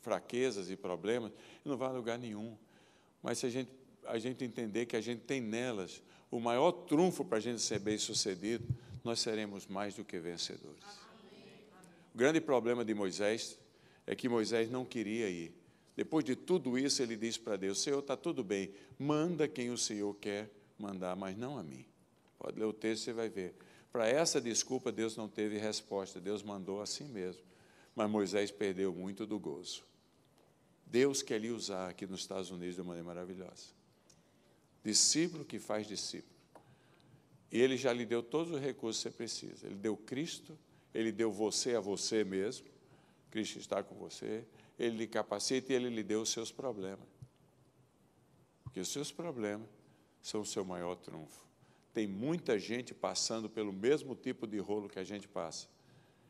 [0.00, 1.32] fraquezas e problemas,
[1.64, 2.56] não vai a lugar nenhum.
[3.20, 3.68] Mas se a gente,
[4.06, 6.00] a gente entender que a gente tem nelas
[6.30, 8.64] o maior trunfo para a gente ser bem sucedido,
[9.02, 10.84] nós seremos mais do que vencedores.
[12.14, 13.58] O grande problema de Moisés
[14.06, 15.52] é que Moisés não queria ir.
[15.96, 19.76] Depois de tudo isso, ele diz para Deus: Senhor, está tudo bem, manda quem o
[19.76, 20.48] Senhor quer
[20.78, 21.84] mandar, mas não a mim.
[22.38, 23.56] Pode ler o texto, você vai ver.
[23.92, 27.42] Para essa desculpa, Deus não teve resposta, Deus mandou assim mesmo.
[27.94, 29.82] Mas Moisés perdeu muito do gozo.
[30.86, 33.66] Deus quer lhe usar aqui nos Estados Unidos de uma maneira maravilhosa.
[34.84, 36.38] Discípulo que faz discípulo.
[37.50, 39.66] E ele já lhe deu todos os recursos que você precisa.
[39.66, 40.56] Ele deu Cristo,
[40.94, 42.66] ele deu você a você mesmo.
[43.30, 44.44] Cristo está com você
[44.78, 47.06] ele lhe capacita e ele lhe deu os seus problemas.
[48.62, 49.68] Porque os seus problemas
[50.22, 51.47] são o seu maior trunfo.
[51.92, 55.68] Tem muita gente passando pelo mesmo tipo de rolo que a gente passa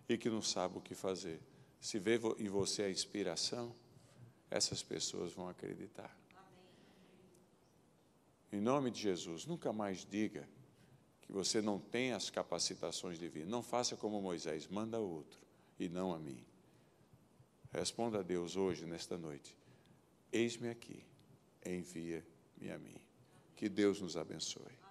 [0.09, 1.41] e que não sabe o que fazer.
[1.81, 3.75] Se vê em você a inspiração,
[4.51, 6.17] essas pessoas vão acreditar.
[8.51, 10.49] Em nome de Jesus, nunca mais diga
[11.21, 13.51] que você não tem as capacitações divinas.
[13.51, 15.39] Não faça como Moisés, manda outro
[15.79, 16.43] e não a mim.
[17.71, 19.55] Responda a Deus hoje, nesta noite:
[20.33, 21.05] Eis-me aqui,
[21.65, 22.97] envia-me a mim.
[23.55, 24.88] Que Deus nos abençoe.